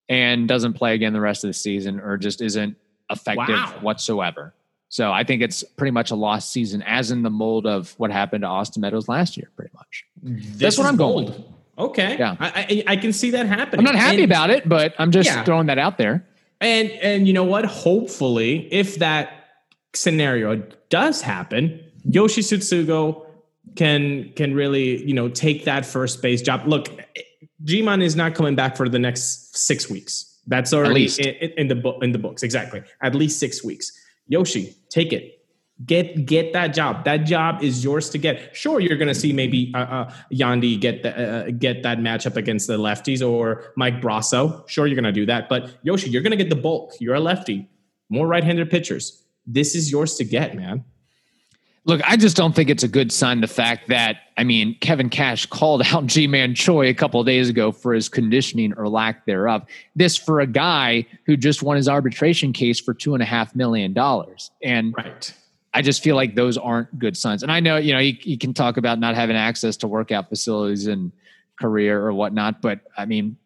and 0.08 0.48
doesn't 0.48 0.74
play 0.74 0.94
again 0.94 1.12
the 1.12 1.20
rest 1.20 1.44
of 1.44 1.48
the 1.48 1.54
season 1.54 2.00
or 2.00 2.16
just 2.16 2.42
isn't 2.42 2.76
effective 3.10 3.54
wow. 3.54 3.78
whatsoever. 3.80 4.54
So 4.88 5.12
I 5.12 5.22
think 5.22 5.40
it's 5.40 5.62
pretty 5.62 5.92
much 5.92 6.10
a 6.10 6.16
lost 6.16 6.50
season, 6.50 6.82
as 6.82 7.12
in 7.12 7.22
the 7.22 7.30
mold 7.30 7.64
of 7.64 7.94
what 7.96 8.10
happened 8.10 8.42
to 8.42 8.48
Austin 8.48 8.80
Meadows 8.80 9.08
last 9.08 9.36
year, 9.36 9.48
pretty 9.54 9.70
much. 9.72 10.04
This 10.20 10.58
That's 10.58 10.78
what 10.78 10.88
I'm 10.88 10.96
bold. 10.96 11.28
going. 11.28 11.54
Okay. 11.78 12.16
Yeah. 12.18 12.36
I, 12.38 12.84
I, 12.86 12.92
I 12.92 12.96
can 12.96 13.12
see 13.12 13.30
that 13.30 13.46
happening. 13.46 13.86
I'm 13.86 13.94
not 13.94 14.00
happy 14.00 14.22
and, 14.22 14.32
about 14.32 14.50
it, 14.50 14.68
but 14.68 14.94
I'm 14.98 15.10
just 15.10 15.28
yeah. 15.28 15.44
throwing 15.44 15.66
that 15.66 15.78
out 15.78 15.98
there. 15.98 16.26
And 16.60 16.90
and 16.90 17.26
you 17.26 17.32
know 17.32 17.44
what? 17.44 17.64
Hopefully, 17.64 18.68
if 18.72 18.96
that 18.96 19.32
scenario 19.94 20.62
does 20.90 21.22
happen, 21.22 21.80
Yoshi 22.04 22.42
Tsutsugo 22.42 23.24
can 23.76 24.32
can 24.34 24.54
really 24.54 25.02
you 25.04 25.14
know 25.14 25.28
take 25.28 25.64
that 25.64 25.86
first 25.86 26.20
base 26.20 26.42
job. 26.42 26.66
Look, 26.66 26.88
Ji-Man 27.64 28.02
is 28.02 28.14
not 28.14 28.34
coming 28.34 28.54
back 28.56 28.76
for 28.76 28.88
the 28.88 28.98
next 28.98 29.56
six 29.56 29.88
weeks. 29.88 30.38
That's 30.46 30.72
already 30.72 31.08
in, 31.18 31.50
in 31.56 31.68
the 31.68 31.76
book 31.76 32.02
in 32.02 32.12
the 32.12 32.18
books. 32.18 32.42
Exactly, 32.42 32.82
at 33.02 33.14
least 33.14 33.40
six 33.40 33.64
weeks. 33.64 33.90
Yoshi, 34.28 34.74
take 34.90 35.12
it. 35.12 35.39
Get 35.86 36.26
get 36.26 36.52
that 36.52 36.74
job. 36.74 37.04
That 37.04 37.18
job 37.18 37.62
is 37.62 37.82
yours 37.82 38.10
to 38.10 38.18
get. 38.18 38.54
Sure, 38.54 38.80
you're 38.80 38.98
going 38.98 39.08
to 39.08 39.14
see 39.14 39.32
maybe 39.32 39.72
uh, 39.74 39.78
uh, 39.78 40.12
Yandy 40.30 40.78
get 40.78 41.02
the, 41.02 41.16
uh, 41.16 41.22
uh, 41.22 41.50
get 41.52 41.82
that 41.84 41.98
matchup 42.00 42.36
against 42.36 42.66
the 42.66 42.76
lefties 42.76 43.26
or 43.26 43.72
Mike 43.76 44.02
Brosseau. 44.02 44.68
Sure, 44.68 44.86
you're 44.86 44.94
going 44.94 45.04
to 45.04 45.12
do 45.12 45.24
that. 45.24 45.48
But 45.48 45.70
Yoshi, 45.82 46.10
you're 46.10 46.22
going 46.22 46.32
to 46.32 46.36
get 46.36 46.50
the 46.50 46.56
bulk. 46.56 46.92
You're 47.00 47.14
a 47.14 47.20
lefty. 47.20 47.66
More 48.10 48.26
right-handed 48.26 48.68
pitchers. 48.68 49.22
This 49.46 49.74
is 49.74 49.90
yours 49.90 50.16
to 50.16 50.24
get, 50.24 50.54
man. 50.54 50.84
Look, 51.86 52.02
I 52.04 52.18
just 52.18 52.36
don't 52.36 52.54
think 52.54 52.68
it's 52.68 52.82
a 52.82 52.88
good 52.88 53.10
sign. 53.10 53.40
The 53.40 53.48
fact 53.48 53.88
that 53.88 54.18
I 54.36 54.44
mean, 54.44 54.76
Kevin 54.80 55.08
Cash 55.08 55.46
called 55.46 55.82
out 55.86 56.06
Ji-Man 56.06 56.54
Choi 56.54 56.88
a 56.88 56.94
couple 56.94 57.24
days 57.24 57.48
ago 57.48 57.72
for 57.72 57.94
his 57.94 58.08
conditioning 58.08 58.74
or 58.74 58.86
lack 58.86 59.24
thereof. 59.24 59.64
This 59.96 60.16
for 60.16 60.40
a 60.40 60.46
guy 60.46 61.06
who 61.24 61.38
just 61.38 61.62
won 61.62 61.76
his 61.76 61.88
arbitration 61.88 62.52
case 62.52 62.78
for 62.78 62.92
two 62.92 63.14
and 63.14 63.22
a 63.22 63.26
half 63.26 63.56
million 63.56 63.94
dollars, 63.94 64.50
and 64.62 64.94
right 64.94 65.32
I 65.72 65.82
just 65.82 66.02
feel 66.02 66.16
like 66.16 66.34
those 66.34 66.58
aren't 66.58 66.98
good 66.98 67.16
signs. 67.16 67.42
And 67.42 67.52
I 67.52 67.60
know, 67.60 67.76
you 67.76 67.92
know, 67.92 68.00
you, 68.00 68.16
you 68.22 68.36
can 68.36 68.52
talk 68.52 68.76
about 68.76 68.98
not 68.98 69.14
having 69.14 69.36
access 69.36 69.76
to 69.78 69.88
workout 69.88 70.28
facilities 70.28 70.86
and 70.86 71.12
career 71.60 72.04
or 72.04 72.12
whatnot, 72.12 72.60
but 72.60 72.80
I 72.96 73.06
mean, 73.06 73.36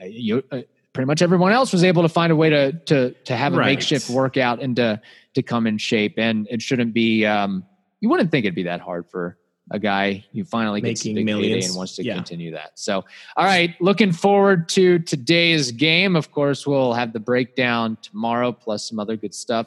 uh, 0.00 0.06
you 0.06 0.42
uh, 0.50 0.62
pretty 0.92 1.06
much 1.06 1.22
everyone 1.22 1.52
else 1.52 1.72
was 1.72 1.84
able 1.84 2.02
to 2.02 2.08
find 2.08 2.32
a 2.32 2.36
way 2.36 2.50
to 2.50 2.72
to 2.72 3.12
to 3.12 3.36
have 3.36 3.54
a 3.54 3.58
right. 3.58 3.66
makeshift 3.66 4.10
workout 4.10 4.60
and 4.60 4.74
to 4.76 5.00
to 5.34 5.42
come 5.42 5.66
in 5.66 5.78
shape. 5.78 6.14
And 6.16 6.48
it 6.50 6.62
shouldn't 6.62 6.92
be. 6.92 7.24
Um, 7.24 7.64
you 8.00 8.08
wouldn't 8.08 8.30
think 8.30 8.44
it'd 8.44 8.54
be 8.54 8.64
that 8.64 8.80
hard 8.80 9.08
for 9.10 9.38
a 9.70 9.78
guy 9.78 10.24
who 10.32 10.44
finally 10.44 10.80
gets 10.80 11.04
Making 11.04 11.26
millions. 11.26 11.66
and 11.66 11.76
wants 11.76 11.96
to 11.96 12.04
yeah. 12.04 12.14
continue 12.14 12.52
that. 12.52 12.78
So, 12.78 13.04
all 13.36 13.44
right, 13.44 13.74
looking 13.80 14.12
forward 14.12 14.68
to 14.70 14.98
today's 15.00 15.72
game. 15.72 16.16
Of 16.16 16.30
course, 16.30 16.66
we'll 16.66 16.94
have 16.94 17.12
the 17.12 17.20
breakdown 17.20 17.98
tomorrow, 18.00 18.52
plus 18.52 18.88
some 18.88 18.98
other 18.98 19.16
good 19.16 19.34
stuff 19.34 19.66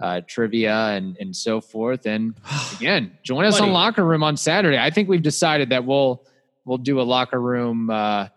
uh, 0.00 0.20
trivia 0.26 0.74
and 0.74 1.16
and 1.18 1.34
so 1.34 1.60
forth. 1.60 2.06
And 2.06 2.34
again, 2.76 3.18
join 3.22 3.44
us 3.44 3.60
on 3.60 3.72
Locker 3.72 4.04
Room 4.04 4.22
on 4.22 4.36
Saturday. 4.36 4.78
I 4.78 4.90
think 4.90 5.08
we've 5.08 5.22
decided 5.22 5.70
that 5.70 5.84
we'll 5.84 6.24
we'll 6.64 6.78
do 6.78 7.00
a 7.00 7.02
Locker 7.02 7.40
Room 7.40 7.90
uh, 7.90 8.28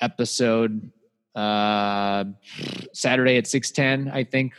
episode 0.00 0.90
uh, 1.34 2.24
Saturday 2.92 3.36
at 3.36 3.46
six 3.46 3.70
ten. 3.70 4.10
I 4.12 4.24
think. 4.24 4.54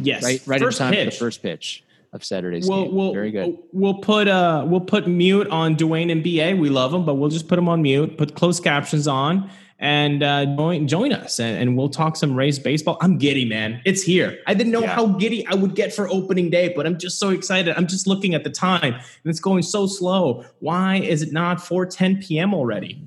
Yes, 0.00 0.22
right, 0.24 0.42
right 0.46 0.60
first 0.60 0.80
in 0.80 0.84
time 0.86 0.94
pitch. 0.94 1.04
for 1.04 1.10
the 1.10 1.16
first 1.18 1.42
pitch 1.42 1.84
of 2.12 2.24
Saturday's 2.24 2.68
we'll, 2.68 2.84
game. 2.84 2.94
We'll, 2.94 3.12
Very 3.12 3.30
good. 3.30 3.58
We'll 3.72 3.94
put 3.94 4.28
uh 4.28 4.64
we'll 4.66 4.80
put 4.80 5.06
mute 5.06 5.48
on 5.48 5.76
Dewayne 5.76 6.10
and 6.10 6.22
BA. 6.22 6.60
We 6.60 6.68
love 6.68 6.92
them, 6.92 7.04
but 7.04 7.14
we'll 7.14 7.30
just 7.30 7.48
put 7.48 7.56
them 7.56 7.68
on 7.68 7.82
mute. 7.82 8.18
Put 8.18 8.34
closed 8.34 8.62
captions 8.62 9.08
on, 9.08 9.50
and 9.82 10.22
uh, 10.22 10.46
join 10.46 10.86
join 10.86 11.12
us 11.12 11.40
and, 11.40 11.58
and, 11.58 11.76
we'll 11.76 11.88
talk 11.88 12.16
some 12.16 12.36
Rays 12.36 12.58
baseball. 12.58 12.96
I'm 13.00 13.18
giddy, 13.18 13.44
man. 13.44 13.82
It's 13.84 14.00
here. 14.00 14.38
I 14.46 14.54
didn't 14.54 14.72
know 14.72 14.82
yeah. 14.82 14.94
how 14.94 15.06
giddy 15.08 15.44
I 15.48 15.56
would 15.56 15.74
get 15.74 15.92
for 15.92 16.08
opening 16.08 16.50
day, 16.50 16.72
but 16.74 16.86
I'm 16.86 16.96
just 16.98 17.18
so 17.18 17.30
excited. 17.30 17.74
I'm 17.76 17.88
just 17.88 18.06
looking 18.06 18.34
at 18.34 18.44
the 18.44 18.50
time 18.50 18.94
and 18.94 19.02
it's 19.24 19.40
going 19.40 19.64
so 19.64 19.88
slow. 19.88 20.44
Why 20.60 20.98
is 20.98 21.20
it 21.20 21.32
not 21.32 21.58
4:10 21.58 22.24
p.m. 22.24 22.54
already? 22.54 23.04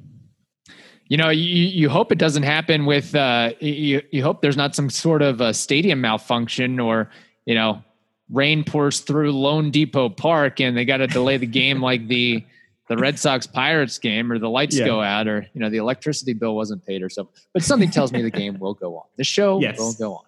You 1.07 1.17
know, 1.17 1.29
you, 1.29 1.39
you 1.39 1.89
hope 1.89 2.11
it 2.11 2.17
doesn't 2.17 2.43
happen 2.43 2.85
with 2.85 3.15
uh, 3.15 3.53
you, 3.61 4.01
you 4.11 4.21
hope 4.21 4.41
there's 4.41 4.57
not 4.57 4.75
some 4.75 4.89
sort 4.89 5.21
of 5.21 5.39
a 5.39 5.53
stadium 5.53 6.01
malfunction 6.01 6.79
or, 6.79 7.09
you 7.45 7.55
know, 7.55 7.81
rain 8.29 8.63
pours 8.65 8.99
through 8.99 9.31
loanDepot 9.31 10.17
Park 10.17 10.59
and 10.59 10.75
they 10.75 10.83
got 10.83 10.97
to 10.97 11.07
delay 11.07 11.37
the 11.37 11.45
game 11.45 11.79
like 11.79 12.07
the 12.07 12.43
the 12.87 12.97
Red 12.97 13.19
Sox 13.19 13.47
Pirates 13.61 13.97
game 13.97 14.31
or 14.31 14.39
the 14.39 14.49
lights 14.49 14.77
yeah. 14.77 14.85
go 14.85 15.01
out 15.01 15.27
or 15.27 15.47
you 15.53 15.61
know 15.61 15.69
the 15.69 15.77
electricity 15.77 16.33
bill 16.33 16.55
wasn't 16.55 16.85
paid 16.85 17.01
or 17.01 17.09
something. 17.09 17.35
But 17.53 17.63
something 17.63 17.89
tells 17.89 18.11
me 18.11 18.21
the 18.21 18.31
game 18.43 18.59
will 18.59 18.73
go 18.73 18.97
on. 18.97 19.05
The 19.17 19.23
show 19.23 19.59
yes. 19.59 19.77
will 19.77 19.93
go 19.93 20.15
on. 20.15 20.23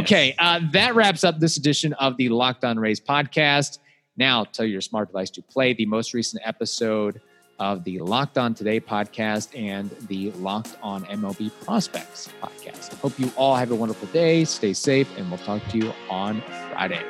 Okay, 0.00 0.28
yes. 0.28 0.36
uh, 0.38 0.60
that 0.72 0.94
wraps 0.94 1.24
up 1.24 1.38
this 1.38 1.56
edition 1.56 1.94
of 1.94 2.16
the 2.18 2.28
Locked 2.28 2.64
On 2.64 2.78
Rays 2.78 3.00
podcast. 3.00 3.78
Now 4.16 4.44
tell 4.44 4.66
your 4.66 4.80
smart 4.80 5.08
device 5.08 5.30
to 5.30 5.42
play 5.42 5.72
the 5.72 5.86
most 5.86 6.12
recent 6.12 6.42
episode 6.44 7.20
of 7.58 7.84
the 7.84 7.98
Locked 7.98 8.38
On 8.38 8.54
Today 8.54 8.80
podcast 8.80 9.58
and 9.58 9.90
the 10.08 10.30
Locked 10.32 10.76
On 10.82 11.04
MLB 11.06 11.50
Prospects 11.64 12.28
podcast. 12.42 12.94
Hope 12.94 13.18
you 13.18 13.30
all 13.36 13.56
have 13.56 13.70
a 13.70 13.74
wonderful 13.74 14.08
day. 14.08 14.44
Stay 14.44 14.72
safe, 14.72 15.08
and 15.16 15.28
we'll 15.30 15.38
talk 15.38 15.66
to 15.68 15.78
you 15.78 15.92
on 16.10 16.42
Friday. 16.70 17.04